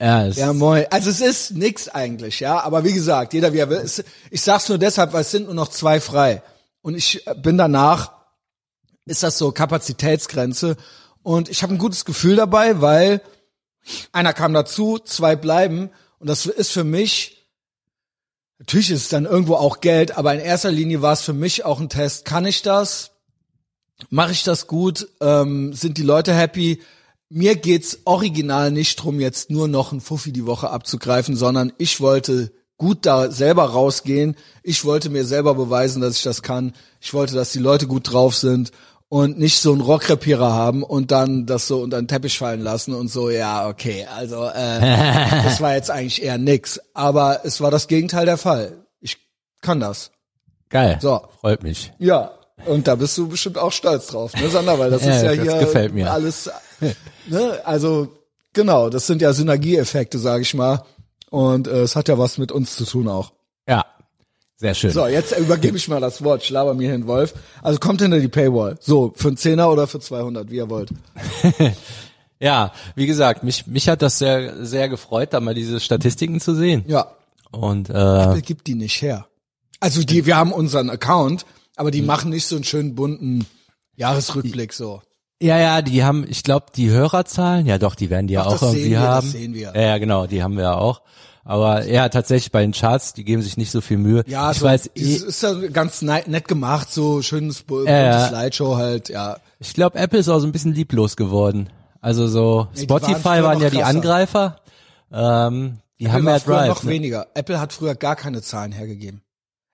ja, 0.00 0.26
es, 0.26 0.36
Ja, 0.36 0.54
moin. 0.54 0.86
Also 0.90 1.10
es 1.10 1.20
ist 1.20 1.50
nix 1.50 1.88
eigentlich, 1.90 2.40
ja. 2.40 2.58
Aber 2.60 2.84
wie 2.84 2.94
gesagt, 2.94 3.34
jeder 3.34 3.52
wie 3.52 3.58
er 3.58 3.68
will. 3.68 3.84
Ich 4.30 4.40
sag's 4.40 4.70
nur 4.70 4.78
deshalb, 4.78 5.12
weil 5.12 5.20
es 5.20 5.30
sind 5.30 5.44
nur 5.44 5.54
noch 5.54 5.68
zwei 5.68 6.00
frei. 6.00 6.42
Und 6.80 6.94
ich 6.94 7.26
bin 7.42 7.58
danach, 7.58 8.12
ist 9.04 9.22
das 9.22 9.36
so 9.36 9.52
Kapazitätsgrenze. 9.52 10.78
Und 11.22 11.50
ich 11.50 11.62
habe 11.62 11.74
ein 11.74 11.78
gutes 11.78 12.06
Gefühl 12.06 12.36
dabei, 12.36 12.80
weil 12.80 13.20
einer 14.12 14.32
kam 14.32 14.52
dazu, 14.52 14.98
zwei 14.98 15.36
bleiben. 15.36 15.90
Und 16.18 16.28
das 16.28 16.46
ist 16.46 16.70
für 16.70 16.84
mich, 16.84 17.48
natürlich 18.58 18.90
ist 18.90 19.02
es 19.02 19.08
dann 19.08 19.24
irgendwo 19.24 19.54
auch 19.54 19.80
Geld, 19.80 20.16
aber 20.16 20.34
in 20.34 20.40
erster 20.40 20.70
Linie 20.70 21.02
war 21.02 21.12
es 21.12 21.22
für 21.22 21.32
mich 21.32 21.64
auch 21.64 21.80
ein 21.80 21.88
Test. 21.88 22.24
Kann 22.24 22.44
ich 22.44 22.62
das? 22.62 23.12
Mache 24.08 24.32
ich 24.32 24.44
das 24.44 24.66
gut? 24.66 25.08
Ähm, 25.20 25.72
sind 25.74 25.98
die 25.98 26.02
Leute 26.02 26.34
happy? 26.34 26.80
Mir 27.28 27.56
geht's 27.56 28.00
original 28.04 28.70
nicht 28.70 28.96
drum, 28.96 29.20
jetzt 29.20 29.50
nur 29.50 29.68
noch 29.68 29.92
ein 29.92 30.00
Fuffi 30.00 30.32
die 30.32 30.46
Woche 30.46 30.70
abzugreifen, 30.70 31.36
sondern 31.36 31.72
ich 31.78 32.00
wollte 32.00 32.52
gut 32.76 33.04
da 33.06 33.30
selber 33.30 33.64
rausgehen. 33.64 34.36
Ich 34.62 34.84
wollte 34.84 35.10
mir 35.10 35.24
selber 35.24 35.54
beweisen, 35.54 36.00
dass 36.00 36.16
ich 36.16 36.22
das 36.22 36.42
kann. 36.42 36.72
Ich 37.00 37.12
wollte, 37.12 37.34
dass 37.34 37.52
die 37.52 37.58
Leute 37.58 37.86
gut 37.86 38.10
drauf 38.10 38.34
sind 38.34 38.72
und 39.10 39.38
nicht 39.38 39.58
so 39.60 39.72
einen 39.72 39.80
Rockrepierer 39.82 40.52
haben 40.52 40.82
und 40.84 41.10
dann 41.10 41.44
das 41.44 41.66
so 41.66 41.82
unter 41.82 42.00
den 42.00 42.06
Teppich 42.08 42.38
fallen 42.38 42.60
lassen 42.62 42.94
und 42.94 43.08
so, 43.08 43.28
ja, 43.28 43.68
okay, 43.68 44.06
also 44.16 44.46
äh, 44.46 44.80
das 45.44 45.60
war 45.60 45.74
jetzt 45.74 45.90
eigentlich 45.90 46.22
eher 46.22 46.38
nix. 46.38 46.80
Aber 46.94 47.40
es 47.44 47.60
war 47.60 47.70
das 47.72 47.88
Gegenteil 47.88 48.24
der 48.24 48.38
Fall. 48.38 48.86
Ich 49.00 49.18
kann 49.60 49.80
das. 49.80 50.12
geil. 50.68 50.98
So. 51.02 51.20
Freut 51.40 51.62
mich. 51.64 51.92
Ja, 51.98 52.30
und 52.66 52.86
da 52.86 52.94
bist 52.94 53.18
du 53.18 53.26
bestimmt 53.28 53.58
auch 53.58 53.72
stolz 53.72 54.06
drauf, 54.06 54.32
ne, 54.40 54.48
Sander? 54.48 54.78
Weil 54.78 54.90
das 54.90 55.04
Ja, 55.04 55.16
ist 55.16 55.22
ja 55.24 55.34
das 55.34 55.42
hier 55.44 55.58
gefällt 55.58 55.92
mir. 55.92 56.10
alles, 56.12 56.48
ne, 57.26 57.60
also 57.64 58.08
genau, 58.52 58.90
das 58.90 59.08
sind 59.08 59.20
ja 59.22 59.32
Synergieeffekte, 59.32 60.18
sage 60.20 60.42
ich 60.42 60.54
mal. 60.54 60.84
Und 61.30 61.66
äh, 61.68 61.80
es 61.82 61.96
hat 61.96 62.08
ja 62.08 62.16
was 62.18 62.38
mit 62.38 62.52
uns 62.52 62.76
zu 62.76 62.84
tun 62.84 63.08
auch. 63.08 63.32
Ja, 63.68 63.84
sehr 64.60 64.74
schön. 64.74 64.90
So, 64.90 65.06
jetzt 65.06 65.36
übergebe 65.38 65.76
ich 65.78 65.88
mal 65.88 66.00
das 66.00 66.22
Wort, 66.22 66.44
schlaber 66.44 66.74
mir 66.74 66.90
hin, 66.92 67.06
Wolf. 67.06 67.32
Also 67.62 67.78
kommt 67.80 68.00
hinter 68.02 68.20
die 68.20 68.28
Paywall. 68.28 68.76
So, 68.80 69.12
für 69.16 69.28
einen 69.28 69.36
Zehner 69.38 69.70
oder 69.70 69.86
für 69.86 69.98
200, 70.00 70.50
wie 70.50 70.56
ihr 70.56 70.68
wollt. 70.70 70.90
Ja, 72.42 72.72
wie 72.94 73.06
gesagt, 73.06 73.42
mich, 73.42 73.66
mich 73.66 73.86
hat 73.88 74.00
das 74.00 74.18
sehr, 74.18 74.64
sehr 74.64 74.88
gefreut, 74.88 75.34
da 75.34 75.40
mal 75.40 75.54
diese 75.54 75.78
Statistiken 75.78 76.40
zu 76.40 76.54
sehen. 76.54 76.84
Ja, 76.86 77.08
Und 77.50 77.90
äh, 77.90 77.92
Apple 77.92 78.40
gibt 78.40 78.66
die 78.66 78.74
nicht 78.76 79.02
her. 79.02 79.26
Also 79.78 80.02
die, 80.02 80.24
wir 80.24 80.36
haben 80.38 80.50
unseren 80.52 80.88
Account, 80.88 81.44
aber 81.76 81.88
Hm. 81.88 81.92
die 81.92 82.02
machen 82.02 82.30
nicht 82.30 82.46
so 82.46 82.54
einen 82.56 82.64
schönen 82.64 82.94
bunten 82.94 83.46
Jahresrückblick 83.96 84.72
so. 84.72 85.02
ja, 85.42 85.58
ja, 85.58 85.82
die 85.82 86.02
haben, 86.02 86.24
ich 86.28 86.42
glaube, 86.42 86.66
die 86.74 86.88
Hörerzahlen, 86.88 87.66
ja 87.66 87.76
doch, 87.76 87.94
die 87.94 88.08
werden 88.08 88.26
die 88.26 88.34
ja 88.34 88.42
Ach, 88.42 88.46
auch 88.46 88.58
das 88.58 88.70
sehen 88.70 88.74
irgendwie 88.78 88.90
wir, 88.92 89.00
das 89.00 89.08
haben. 89.16 89.28
sehen 89.30 89.54
wir. 89.54 89.72
Ja, 89.74 89.80
ja, 89.82 89.98
genau, 89.98 90.26
die 90.26 90.42
haben 90.42 90.56
wir 90.56 90.64
ja 90.64 90.74
auch. 90.76 91.02
Aber 91.44 91.86
ja, 91.86 92.08
tatsächlich 92.08 92.52
bei 92.52 92.60
den 92.62 92.72
Charts, 92.72 93.14
die 93.14 93.24
geben 93.24 93.42
sich 93.42 93.56
nicht 93.56 93.70
so 93.70 93.80
viel 93.80 93.96
Mühe. 93.96 94.22
Ja, 94.26 94.50
ich 94.50 94.58
so, 94.58 94.66
weiß, 94.66 94.90
dieses 94.94 95.22
ich, 95.22 95.28
ist 95.28 95.42
ja 95.42 95.54
ganz 95.68 96.02
nett, 96.02 96.46
gemacht, 96.46 96.92
so 96.92 97.22
schönes 97.22 97.64
ja. 97.86 98.28
Slideshow 98.28 98.76
halt, 98.76 99.08
ja. 99.08 99.38
ich 99.58 99.72
glaube, 99.74 99.98
Apple 99.98 100.18
ist 100.18 100.28
auch 100.28 100.38
so 100.38 100.46
ein 100.46 100.52
bisschen 100.52 100.74
lieblos 100.74 101.16
geworden. 101.16 101.70
Also 102.00 102.26
so 102.28 102.68
Nee, 102.74 102.88
waren 102.88 103.00
Spotify 103.02 103.24
waren, 103.42 103.54
noch 103.54 103.62
ja 103.62 103.70
die. 103.70 103.82
Angreifer. 103.82 104.56
Ähm, 105.12 105.78
die 105.98 106.06
Apple 106.06 106.16
haben 106.16 106.28
ja 106.28 106.38
früher 106.38 106.56
Drive. 106.56 106.68
noch 106.68 106.82
ne? 106.84 106.90
weniger. 106.90 107.26
Apple 107.34 107.60
hat 107.60 107.72
früher 107.72 107.94
gar 107.94 108.16
keine 108.16 108.42
Zahlen 108.42 108.72
hergegeben. 108.72 109.22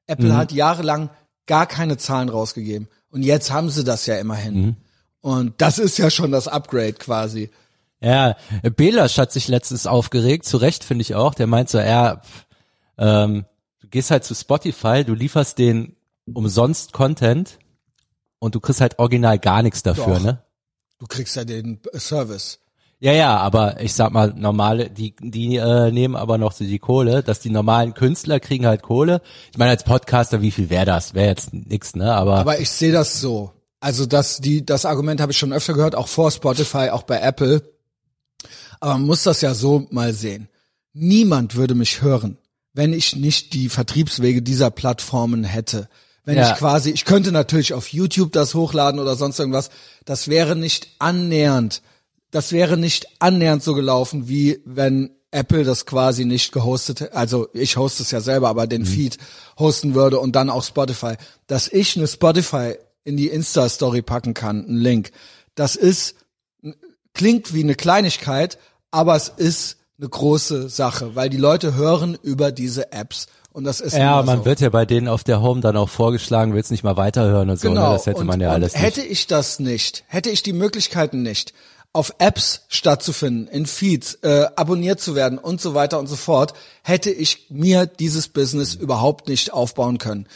Apple 0.07 0.29
Mhm. 0.29 0.37
hat 0.37 0.52
jahrelang 0.52 1.11
gar 1.46 1.66
keine 1.66 1.96
Zahlen 1.96 2.29
rausgegeben. 2.29 2.88
Und 3.11 3.22
jetzt 3.22 3.52
haben 3.52 3.70
sie 3.70 3.85
das 3.85 4.07
ja 4.07 4.16
immerhin. 4.16 4.55
Mhm. 4.55 4.76
Und 5.20 5.55
das 5.59 5.79
ist 5.79 5.98
ja 5.98 6.11
schon 6.11 6.33
das 6.33 6.48
Upgrade 6.48 6.94
quasi. 6.94 7.50
Ja, 8.00 8.37
Belasch 8.76 9.18
hat 9.18 9.32
sich 9.32 9.48
letztens 9.48 9.87
aufgeregt, 9.87 10.44
zu 10.44 10.59
Recht 10.59 10.85
finde 10.85 11.02
ich 11.02 11.14
auch. 11.14 11.35
Der 11.35 11.46
meint 11.46 11.70
so, 11.70 11.78
ja, 11.78 12.16
pff, 12.16 12.46
ähm, 12.98 13.46
du 13.80 13.88
gehst 13.88 14.11
halt 14.11 14.24
zu 14.24 14.35
Spotify, 14.35 15.04
du 15.04 15.14
lieferst 15.14 15.59
den 15.59 15.96
umsonst 16.32 16.92
Content 16.92 17.59
und 18.38 18.54
du 18.54 18.61
kriegst 18.61 18.80
halt 18.80 18.98
original 18.98 19.38
gar 19.38 19.62
nichts 19.62 19.82
dafür, 19.82 20.14
Doch. 20.14 20.22
ne? 20.22 20.42
Du 20.98 21.06
kriegst 21.06 21.37
ja 21.37 21.44
den 21.44 21.80
äh, 21.92 21.98
Service. 21.98 22.59
Ja, 22.98 23.12
ja, 23.12 23.37
aber 23.37 23.80
ich 23.82 23.92
sag 23.92 24.11
mal, 24.12 24.32
normale, 24.35 24.88
die, 24.88 25.14
die 25.20 25.56
äh, 25.56 25.90
nehmen 25.90 26.16
aber 26.16 26.38
noch 26.38 26.52
so 26.52 26.64
die 26.64 26.78
Kohle, 26.78 27.22
dass 27.22 27.40
die 27.40 27.50
normalen 27.50 27.92
Künstler 27.92 28.40
kriegen 28.40 28.64
halt 28.66 28.80
Kohle. 28.80 29.20
Ich 29.52 29.59
meine, 29.59 29.70
als 29.70 29.85
Podcaster, 29.85 30.40
wie 30.40 30.50
viel 30.50 30.70
wäre 30.70 30.87
das? 30.87 31.12
Wäre 31.12 31.28
jetzt 31.28 31.52
nix, 31.52 31.94
ne? 31.94 32.14
Aber, 32.14 32.37
Aber 32.37 32.59
ich 32.59 32.70
sehe 32.70 32.92
das 32.92 33.20
so. 33.20 33.52
Also 33.80 34.06
das, 34.06 34.38
die, 34.38 34.64
das 34.64 34.87
Argument 34.87 35.20
habe 35.20 35.32
ich 35.32 35.38
schon 35.38 35.52
öfter 35.52 35.74
gehört, 35.74 35.94
auch 35.94 36.09
vor 36.09 36.30
Spotify, 36.30 36.88
auch 36.88 37.02
bei 37.02 37.20
Apple. 37.20 37.62
Aber 38.80 38.94
man 38.94 39.06
muss 39.06 39.22
das 39.22 39.40
ja 39.40 39.54
so 39.54 39.86
mal 39.90 40.12
sehen. 40.12 40.48
Niemand 40.92 41.56
würde 41.56 41.74
mich 41.74 42.02
hören, 42.02 42.38
wenn 42.72 42.92
ich 42.92 43.16
nicht 43.16 43.52
die 43.52 43.68
Vertriebswege 43.68 44.42
dieser 44.42 44.70
Plattformen 44.70 45.44
hätte. 45.44 45.88
Wenn 46.24 46.36
Ja. 46.38 46.50
ich 46.52 46.58
quasi, 46.58 46.90
ich 46.90 47.04
könnte 47.04 47.32
natürlich 47.32 47.72
auf 47.74 47.88
YouTube 47.88 48.32
das 48.32 48.54
hochladen 48.54 48.98
oder 49.00 49.14
sonst 49.16 49.38
irgendwas. 49.38 49.70
Das 50.04 50.28
wäre 50.28 50.56
nicht 50.56 50.88
annähernd, 50.98 51.82
das 52.30 52.52
wäre 52.52 52.76
nicht 52.76 53.06
annähernd 53.20 53.62
so 53.62 53.74
gelaufen, 53.74 54.28
wie 54.28 54.60
wenn 54.64 55.10
Apple 55.30 55.64
das 55.64 55.86
quasi 55.86 56.24
nicht 56.24 56.52
gehostet, 56.52 57.00
hätte. 57.00 57.14
also 57.14 57.48
ich 57.52 57.76
hoste 57.76 58.02
es 58.02 58.10
ja 58.10 58.20
selber, 58.20 58.48
aber 58.48 58.66
den 58.66 58.86
Feed 58.86 59.18
hosten 59.58 59.94
würde 59.94 60.18
und 60.18 60.34
dann 60.34 60.50
auch 60.50 60.64
Spotify. 60.64 61.14
Dass 61.46 61.68
ich 61.68 61.96
eine 61.96 62.06
Spotify 62.08 62.74
in 63.04 63.16
die 63.16 63.28
Insta-Story 63.28 64.02
packen 64.02 64.34
kann, 64.34 64.64
einen 64.66 64.78
Link. 64.78 65.12
Das 65.54 65.76
ist, 65.76 66.14
klingt 67.16 67.52
wie 67.52 67.64
eine 67.64 67.74
Kleinigkeit, 67.74 68.59
aber 68.90 69.16
es 69.16 69.29
ist 69.29 69.79
eine 69.98 70.09
große 70.09 70.68
Sache, 70.68 71.16
weil 71.16 71.31
die 71.31 71.37
Leute 71.38 71.74
hören 71.74 72.16
über 72.22 72.52
diese 72.52 72.92
Apps 72.92 73.26
und 73.57 73.64
das 73.64 73.81
ist 73.81 73.96
ja, 73.96 74.22
man 74.22 74.40
so. 74.40 74.44
wird 74.44 74.61
ja 74.61 74.68
bei 74.68 74.85
denen 74.85 75.09
auf 75.09 75.24
der 75.24 75.40
Home 75.40 75.62
dann 75.62 75.79
auch 75.79 75.88
vorgeschlagen, 75.88 76.52
willst 76.52 76.70
nicht 76.70 76.85
mal 76.85 76.98
weiterhören 76.98 77.48
und 77.48 77.59
so, 77.59 77.68
Genau. 77.68 77.88
ne? 77.88 77.94
Das 77.94 78.05
hätte 78.05 78.20
und, 78.20 78.26
man 78.26 78.38
ja 78.38 78.50
alles 78.50 78.74
nicht. 78.74 78.83
Hätte 78.83 79.00
ich 79.00 79.26
das 79.29 79.59
nicht, 79.61 80.05
hätte 80.09 80.29
ich 80.29 80.42
die 80.42 80.52
Möglichkeiten 80.52 81.22
nicht, 81.22 81.55
auf 81.94 82.12
Apps 82.18 82.66
stattzufinden, 82.68 83.48
in 83.48 83.64
Feeds, 83.64 84.16
äh, 84.16 84.44
abonniert 84.57 85.00
zu 85.00 85.14
werden 85.14 85.38
und 85.38 85.62
so 85.62 85.72
weiter 85.72 85.98
und 85.98 86.07
so 86.07 86.16
fort, 86.16 86.52
hätte 86.83 87.11
ich 87.11 87.46
mir 87.48 87.87
dieses 87.87 88.29
Business 88.29 88.74
überhaupt 88.74 89.26
nicht 89.26 89.55
aufbauen 89.55 89.96
können. 89.96 90.29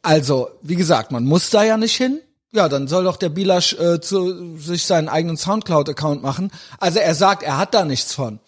Also, 0.00 0.48
wie 0.62 0.76
gesagt, 0.76 1.12
man 1.12 1.26
muss 1.26 1.50
da 1.50 1.64
ja 1.64 1.76
nicht 1.76 1.96
hin. 1.96 2.22
Ja, 2.54 2.68
dann 2.68 2.86
soll 2.88 3.04
doch 3.04 3.16
der 3.16 3.30
Bilasch 3.30 3.72
äh, 3.74 4.00
zu, 4.00 4.56
sich 4.58 4.84
seinen 4.84 5.08
eigenen 5.08 5.36
Soundcloud-Account 5.36 6.22
machen. 6.22 6.50
Also 6.78 7.00
er 7.00 7.14
sagt, 7.14 7.42
er 7.42 7.58
hat 7.58 7.74
da 7.74 7.84
nichts 7.84 8.14
von. 8.14 8.38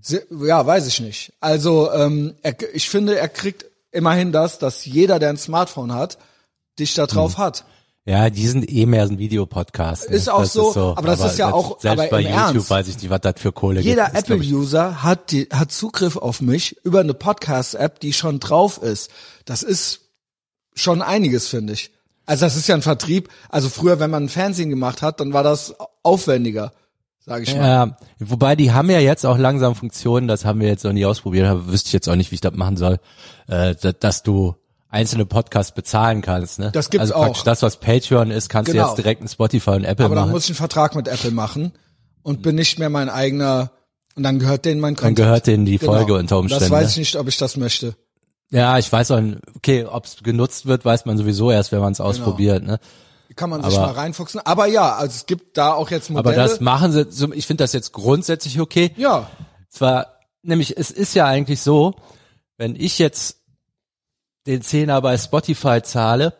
Se- 0.00 0.26
Ja, 0.44 0.66
weiß 0.66 0.86
ich 0.86 1.00
nicht. 1.00 1.32
Also 1.40 1.90
ähm, 1.92 2.34
er, 2.42 2.54
ich 2.74 2.88
finde, 2.88 3.16
er 3.18 3.28
kriegt 3.28 3.66
immerhin 3.92 4.32
das, 4.32 4.58
dass 4.58 4.84
jeder, 4.84 5.18
der 5.18 5.30
ein 5.30 5.36
Smartphone 5.36 5.92
hat, 5.94 6.18
dich 6.78 6.94
da 6.94 7.04
Mhm. 7.04 7.08
drauf 7.08 7.38
hat. 7.38 7.64
Ja, 8.04 8.30
die 8.30 8.48
sind 8.48 8.68
eh 8.68 8.84
mehr 8.86 9.06
so 9.06 9.12
ein 9.12 9.18
Videopodcast. 9.18 10.10
Ne? 10.10 10.16
Ist 10.16 10.28
auch 10.28 10.44
so, 10.44 10.72
aber 10.96 11.06
das 11.06 11.24
ist 11.24 11.38
ja 11.38 11.52
auch- 11.52 11.78
Selbst 11.80 12.00
aber 12.00 12.10
bei 12.10 12.20
YouTube 12.22 12.36
Ernst. 12.36 12.70
weiß 12.70 12.88
ich 12.88 12.96
nicht, 12.96 13.10
was 13.10 13.20
das 13.20 13.34
für 13.38 13.52
Kohle 13.52 13.80
Jeder 13.80 14.06
gibt. 14.06 14.16
Das 14.16 14.24
ich- 14.24 14.30
Apple-User 14.30 15.02
hat, 15.04 15.30
die, 15.30 15.48
hat 15.52 15.70
Zugriff 15.70 16.16
auf 16.16 16.40
mich 16.40 16.84
über 16.84 16.98
eine 16.98 17.14
Podcast-App, 17.14 18.00
die 18.00 18.12
schon 18.12 18.40
drauf 18.40 18.78
ist. 18.82 19.08
Das 19.44 19.62
ist 19.62 20.00
schon 20.74 21.00
einiges, 21.00 21.46
finde 21.46 21.74
ich. 21.74 21.92
Also 22.32 22.46
das 22.46 22.56
ist 22.56 22.66
ja 22.66 22.74
ein 22.74 22.82
Vertrieb. 22.82 23.28
Also 23.50 23.68
früher, 23.68 24.00
wenn 24.00 24.10
man 24.10 24.24
ein 24.24 24.28
Fernsehen 24.30 24.70
gemacht 24.70 25.02
hat, 25.02 25.20
dann 25.20 25.32
war 25.34 25.42
das 25.42 25.74
aufwendiger, 26.02 26.72
sage 27.20 27.42
ich 27.44 27.54
mal. 27.54 27.68
Ja, 27.68 27.96
wobei 28.20 28.56
die 28.56 28.72
haben 28.72 28.88
ja 28.90 29.00
jetzt 29.00 29.26
auch 29.26 29.36
langsam 29.36 29.74
Funktionen, 29.74 30.28
das 30.28 30.44
haben 30.46 30.60
wir 30.60 30.68
jetzt 30.68 30.82
noch 30.84 30.92
nie 30.94 31.04
ausprobiert, 31.04 31.46
aber 31.46 31.66
wüsste 31.68 31.88
ich 31.88 31.92
jetzt 31.92 32.08
auch 32.08 32.16
nicht, 32.16 32.30
wie 32.30 32.36
ich 32.36 32.40
das 32.40 32.54
machen 32.54 32.76
soll, 32.78 32.98
äh, 33.48 33.74
da- 33.80 33.92
dass 33.92 34.22
du 34.22 34.56
einzelne 34.88 35.26
Podcasts 35.26 35.72
bezahlen 35.74 36.22
kannst. 36.22 36.58
Ne? 36.58 36.70
Das 36.72 36.88
gibt's 36.90 37.10
also 37.10 37.14
praktisch 37.22 37.40
auch. 37.40 37.44
Das, 37.44 37.62
was 37.62 37.76
Patreon 37.78 38.30
ist, 38.30 38.48
kannst 38.48 38.70
Genau. 38.70 38.84
du 38.84 38.88
jetzt 38.90 38.96
direkt 38.98 39.20
in 39.22 39.28
Spotify 39.28 39.70
und 39.70 39.84
Apple 39.84 40.04
Aber 40.06 40.14
dann 40.14 40.24
machen. 40.24 40.32
muss 40.32 40.44
ich 40.44 40.50
einen 40.50 40.56
Vertrag 40.56 40.94
mit 40.94 41.08
Apple 41.08 41.30
machen 41.32 41.72
und 42.22 42.42
bin 42.42 42.54
nicht 42.56 42.78
mehr 42.78 42.88
mein 42.90 43.08
eigener 43.10 43.72
und 44.16 44.22
dann 44.22 44.38
gehört 44.38 44.64
denen 44.64 44.80
mein 44.80 44.96
Content. 44.96 45.16
gehört 45.16 45.46
denen 45.46 45.64
die 45.66 45.78
Folge 45.78 46.06
genau. 46.06 46.18
unter 46.18 46.38
Umständen, 46.38 46.64
Das 46.64 46.70
weiß 46.70 46.84
ne? 46.84 46.90
ich 46.92 46.96
nicht, 46.98 47.16
ob 47.16 47.28
ich 47.28 47.36
das 47.36 47.56
möchte. 47.58 47.94
Ja, 48.52 48.78
ich 48.78 48.92
weiß 48.92 49.10
auch, 49.12 49.22
okay, 49.56 49.84
ob 49.86 50.04
es 50.04 50.22
genutzt 50.22 50.66
wird, 50.66 50.84
weiß 50.84 51.06
man 51.06 51.16
sowieso 51.18 51.50
erst, 51.50 51.72
wenn 51.72 51.80
man 51.80 51.92
es 51.92 51.98
Genau. 51.98 52.10
ausprobiert. 52.10 52.62
Ne? 52.62 52.78
Kann 53.34 53.48
man 53.50 53.62
sich 53.64 53.74
Aber- 53.78 53.86
mal 53.88 53.92
reinfuchsen. 53.94 54.40
Aber 54.44 54.66
ja, 54.66 54.94
also 54.94 55.14
es 55.16 55.26
gibt 55.26 55.56
da 55.56 55.72
auch 55.72 55.90
jetzt 55.90 56.10
Modelle. 56.10 56.36
Aber 56.36 56.48
das 56.48 56.60
machen 56.60 56.92
sie, 56.92 57.30
ich 57.34 57.46
finde 57.46 57.64
das 57.64 57.72
jetzt 57.72 57.92
grundsätzlich 57.92 58.60
okay. 58.60 58.92
ja, 58.96 59.28
Zwar, 59.70 60.18
nämlich, 60.42 60.76
es 60.76 60.90
ist 60.90 61.14
ja 61.14 61.24
eigentlich 61.26 61.62
so, 61.62 61.94
wenn 62.58 62.76
ich 62.76 62.98
jetzt 62.98 63.38
den 64.46 64.60
Zehner 64.60 65.00
bei 65.00 65.16
Spotify 65.16 65.80
zahle, 65.82 66.34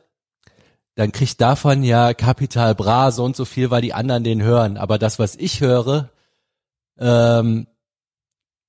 dann 0.97 1.13
kriegt 1.13 1.41
davon 1.41 1.83
ja 1.83 2.13
Capital 2.13 2.75
Bra 2.75 3.11
so 3.11 3.25
und 3.25 3.37
so 3.37 3.47
viel, 3.47 3.71
weil 3.71 3.81
die 3.81 3.95
anderen 3.95 4.23
den 4.23 4.43
hören. 4.43 4.77
Aber 4.77 4.99
das, 4.99 5.19
was 5.19 5.35
ich 5.37 5.63
höre, 5.63 6.11
ähm, 6.99 7.67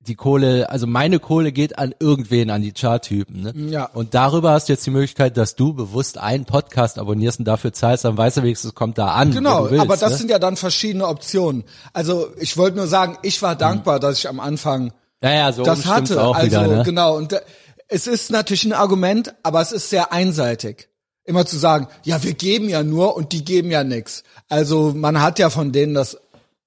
die 0.07 0.15
Kohle, 0.15 0.69
also 0.69 0.85
meine 0.85 1.19
Kohle 1.19 1.51
geht 1.51 1.79
an 1.79 1.93
irgendwen, 1.99 2.49
an 2.49 2.61
die 2.61 2.73
Charttypen. 2.73 3.41
Ne? 3.41 3.53
Ja. 3.71 3.85
Und 3.93 4.13
darüber 4.13 4.51
hast 4.51 4.67
du 4.67 4.73
jetzt 4.73 4.85
die 4.85 4.91
Möglichkeit, 4.91 5.37
dass 5.37 5.55
du 5.55 5.73
bewusst 5.73 6.17
einen 6.17 6.45
Podcast 6.45 6.99
abonnierst 6.99 7.39
und 7.39 7.45
dafür 7.45 7.71
zahlst, 7.71 8.03
dann 8.03 8.17
weißt 8.17 8.37
du 8.37 8.43
wenigstens, 8.43 8.69
es 8.69 8.75
kommt 8.75 8.97
da 8.97 9.09
an. 9.09 9.31
Genau, 9.31 9.69
willst, 9.69 9.81
aber 9.81 9.95
das 9.95 10.11
ne? 10.11 10.17
sind 10.17 10.29
ja 10.29 10.39
dann 10.39 10.57
verschiedene 10.57 11.07
Optionen. 11.07 11.63
Also 11.93 12.27
ich 12.37 12.57
wollte 12.57 12.77
nur 12.77 12.87
sagen, 12.87 13.17
ich 13.21 13.41
war 13.41 13.55
dankbar, 13.55 13.99
dass 13.99 14.17
ich 14.17 14.27
am 14.27 14.39
Anfang 14.39 14.91
ja, 15.23 15.33
ja, 15.33 15.51
so 15.53 15.63
das 15.63 15.85
hatte. 15.85 16.21
auch 16.21 16.35
also 16.35 16.47
wieder, 16.47 16.67
ne? 16.67 16.83
genau. 16.83 17.15
Und 17.15 17.31
äh, 17.31 17.41
es 17.87 18.07
ist 18.07 18.29
natürlich 18.29 18.65
ein 18.65 18.73
Argument, 18.73 19.33
aber 19.41 19.61
es 19.61 19.71
ist 19.71 19.89
sehr 19.89 20.11
einseitig. 20.11 20.89
Immer 21.23 21.45
zu 21.45 21.57
sagen, 21.57 21.87
ja, 22.03 22.21
wir 22.23 22.33
geben 22.33 22.67
ja 22.67 22.83
nur 22.83 23.15
und 23.15 23.31
die 23.31 23.45
geben 23.45 23.71
ja 23.71 23.85
nix. 23.85 24.23
Also 24.49 24.91
man 24.93 25.21
hat 25.21 25.39
ja 25.39 25.49
von 25.49 25.71
denen 25.71 25.93
das 25.93 26.17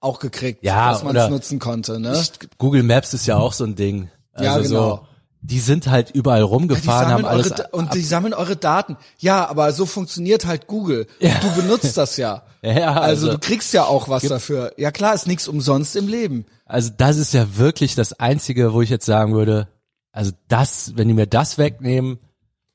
auch 0.01 0.19
gekriegt, 0.19 0.63
Ja, 0.65 0.93
dass 0.93 1.03
man 1.03 1.17
es 1.17 1.29
nutzen 1.31 1.59
konnte. 1.59 1.99
Ne? 1.99 2.21
Google 2.59 2.83
Maps 2.83 3.15
ist 3.15 3.27
ja 3.27 3.37
auch 3.37 3.53
so 3.53 3.65
ein 3.65 3.75
Ding. 3.75 4.11
Also 4.33 4.45
Ja, 4.51 4.59
genau. 4.59 4.69
So, 4.97 5.01
die 5.43 5.61
sind 5.61 5.87
halt 5.89 6.11
überall 6.11 6.43
rumgefahren, 6.43 7.07
haben 7.09 7.23
sammeln 7.23 7.27
alles. 7.27 7.53
eure, 7.53 7.69
und 7.71 7.95
die 7.95 8.01
sammeln 8.03 8.35
eure 8.35 8.57
Daten. 8.57 8.97
Ja, 9.19 9.49
aber 9.49 9.73
so 9.73 9.87
funktioniert 9.87 10.45
halt 10.45 10.67
Google. 10.67 11.07
Du 11.21 11.55
benutzt 11.63 11.97
das 11.97 12.17
ja. 12.17 12.43
Ja, 12.63 12.95
also, 12.95 13.27
also- 13.29 13.33
du 13.33 13.39
kriegst 13.39 13.73
ja 13.73 13.85
auch 13.85 14.09
was 14.09 14.25
dafür. 14.25 14.73
Ja 14.77 14.91
klar, 14.91 15.15
ist 15.15 15.29
nichts 15.29 15.47
umsonst 15.47 15.95
im 15.95 16.09
Leben. 16.09 16.47
Also 16.65 16.91
das 16.97 17.17
ist 17.17 17.33
ja 17.33 17.57
wirklich 17.57 17.95
das 17.95 18.13
Einzige, 18.19 18.73
wo 18.73 18.83
ich 18.83 18.91
jetzt 18.91 19.07
sagen 19.07 19.35
würde, 19.35 19.69
also 20.11 20.33
das, 20.49 20.93
wenn 20.97 21.07
die 21.07 21.15
mir 21.15 21.27
das 21.29 21.59
wegnehmen, 21.59 22.19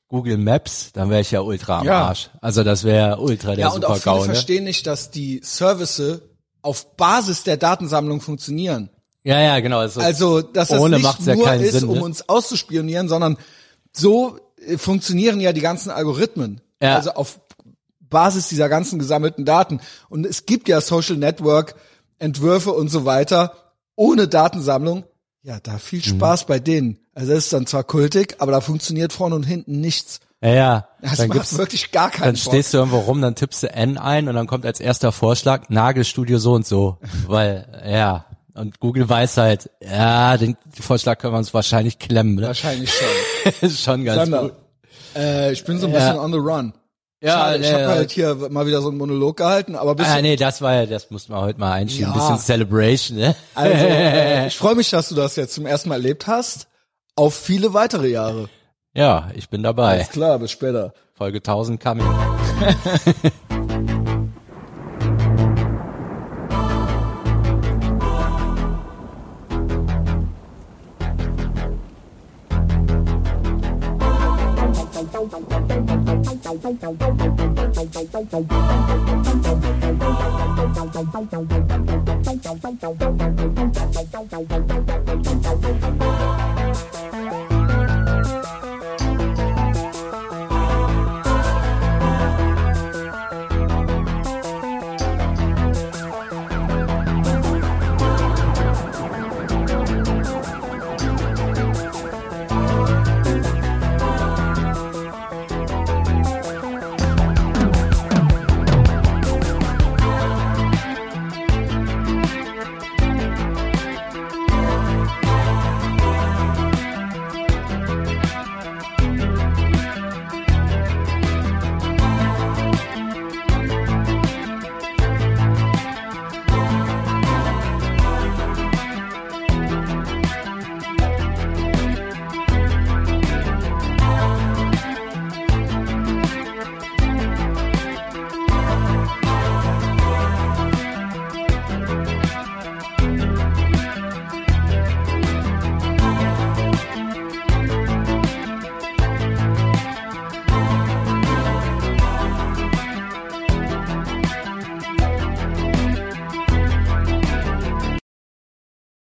Google 0.08 0.38
Maps, 0.38 0.92
dann 0.92 1.10
wäre 1.10 1.20
ich 1.20 1.30
ja 1.30 1.40
ultra 1.40 1.80
am 1.80 1.86
Ja. 1.86 2.04
Arsch. 2.08 2.30
Also 2.40 2.64
das 2.64 2.84
wäre 2.84 3.18
ultra 3.18 3.50
der 3.54 3.58
Ja, 3.66 3.68
und 3.70 3.84
auch 3.84 3.96
viele 3.96 4.18
ne? 4.20 4.24
verstehen 4.24 4.64
nicht, 4.64 4.86
dass 4.86 5.10
die 5.10 5.40
Services 5.44 6.22
auf 6.62 6.96
Basis 6.96 7.44
der 7.44 7.56
Datensammlung 7.56 8.20
funktionieren. 8.20 8.88
Ja, 9.24 9.40
ja, 9.40 9.60
genau. 9.60 9.78
Also, 9.78 10.00
Also, 10.00 10.42
dass 10.42 10.68
das 10.68 10.80
nicht 10.80 11.26
ja 11.26 11.34
nur 11.34 11.44
keinen 11.44 11.62
ist, 11.62 11.72
Sinn, 11.72 11.88
um 11.88 11.96
ne? 11.96 12.04
uns 12.04 12.28
auszuspionieren, 12.28 13.08
sondern 13.08 13.36
so 13.92 14.38
äh, 14.66 14.78
funktionieren 14.78 15.40
ja 15.40 15.52
die 15.52 15.60
ganzen 15.60 15.90
Algorithmen. 15.90 16.60
Ja. 16.80 16.96
Also 16.96 17.12
auf 17.12 17.40
Basis 18.00 18.48
dieser 18.48 18.68
ganzen 18.68 18.98
gesammelten 18.98 19.44
Daten. 19.44 19.80
Und 20.08 20.26
es 20.26 20.46
gibt 20.46 20.68
ja 20.68 20.80
Social 20.80 21.16
Network 21.16 21.74
Entwürfe 22.18 22.72
und 22.72 22.88
so 22.88 23.04
weiter 23.04 23.54
ohne 23.96 24.28
Datensammlung. 24.28 25.04
Ja, 25.42 25.58
da 25.60 25.74
Mhm. 25.74 25.78
viel 25.78 26.04
Spaß 26.04 26.46
bei 26.46 26.58
denen. 26.58 26.98
Also 27.14 27.32
das 27.32 27.44
ist 27.44 27.52
dann 27.52 27.66
zwar 27.66 27.84
kultig, 27.84 28.36
aber 28.38 28.52
da 28.52 28.60
funktioniert 28.60 29.12
vorne 29.12 29.34
und 29.34 29.42
hinten 29.44 29.80
nichts. 29.80 30.20
Ja, 30.42 30.48
ja. 30.54 30.88
Das 31.00 31.16
dann 31.18 31.28
macht 31.28 31.56
wirklich 31.56 31.90
gar 31.92 32.10
keinen 32.10 32.24
dann 32.24 32.34
Bock. 32.34 32.42
stehst 32.52 32.74
du 32.74 32.78
irgendwo 32.78 32.98
rum, 32.98 33.20
dann 33.22 33.34
tippst 33.34 33.62
du 33.62 33.72
N 33.72 33.96
ein 33.98 34.28
und 34.28 34.34
dann 34.34 34.46
kommt 34.46 34.66
als 34.66 34.80
erster 34.80 35.12
Vorschlag 35.12 35.68
Nagelstudio 35.68 36.38
so 36.38 36.52
und 36.54 36.66
so, 36.66 36.98
weil 37.26 37.66
ja. 37.86 38.26
Und 38.54 38.80
Google 38.80 39.08
weiß 39.08 39.38
halt, 39.38 39.70
ja, 39.80 40.36
den 40.36 40.58
Vorschlag 40.78 41.16
können 41.18 41.32
wir 41.32 41.38
uns 41.38 41.54
wahrscheinlich 41.54 41.98
klemmen. 41.98 42.34
Ne? 42.34 42.48
Wahrscheinlich 42.48 42.92
schon. 42.92 43.52
ist 43.62 43.82
schon 43.82 44.04
ganz 44.04 44.18
Sander, 44.30 44.42
gut. 44.42 44.52
äh, 45.16 45.52
ich 45.52 45.64
bin 45.64 45.78
so 45.78 45.86
ein 45.86 45.92
Ja. 45.94 45.98
bisschen 46.00 46.18
on 46.18 46.32
the 46.32 46.38
run. 46.38 46.74
Ja, 47.22 47.30
Schade, 47.34 47.58
ich 47.58 47.66
ja, 47.66 47.72
habe 47.74 47.82
ja. 47.82 47.88
halt 47.90 48.10
hier 48.10 48.34
mal 48.50 48.66
wieder 48.66 48.82
so 48.82 48.88
einen 48.88 48.98
Monolog 48.98 49.36
gehalten, 49.36 49.76
aber 49.76 49.94
bis 49.94 50.06
Ah, 50.08 50.20
nee, 50.20 50.34
das 50.36 50.60
war 50.60 50.74
ja, 50.74 50.86
das 50.86 51.08
mussten 51.10 51.32
wir 51.32 51.40
heute 51.40 51.60
mal 51.60 51.70
einschieben. 51.72 52.12
Ja. 52.12 52.18
Bisschen 52.18 52.38
Celebration, 52.38 53.16
ne? 53.16 53.34
Also, 53.54 53.74
äh, 53.86 54.48
ich 54.48 54.58
freue 54.58 54.74
mich, 54.74 54.90
dass 54.90 55.08
du 55.08 55.14
das 55.14 55.36
jetzt 55.36 55.54
zum 55.54 55.64
ersten 55.64 55.88
Mal 55.88 55.94
erlebt 55.94 56.26
hast. 56.26 56.66
Auf 57.14 57.34
viele 57.34 57.72
weitere 57.74 58.08
Jahre. 58.08 58.48
Ja, 58.94 59.30
ich 59.34 59.48
bin 59.48 59.62
dabei. 59.62 59.94
Alles 59.94 60.10
klar, 60.10 60.38
bis 60.38 60.50
später. 60.50 60.92
Folge 61.14 61.38
1000 61.38 61.80
coming. 61.80 62.06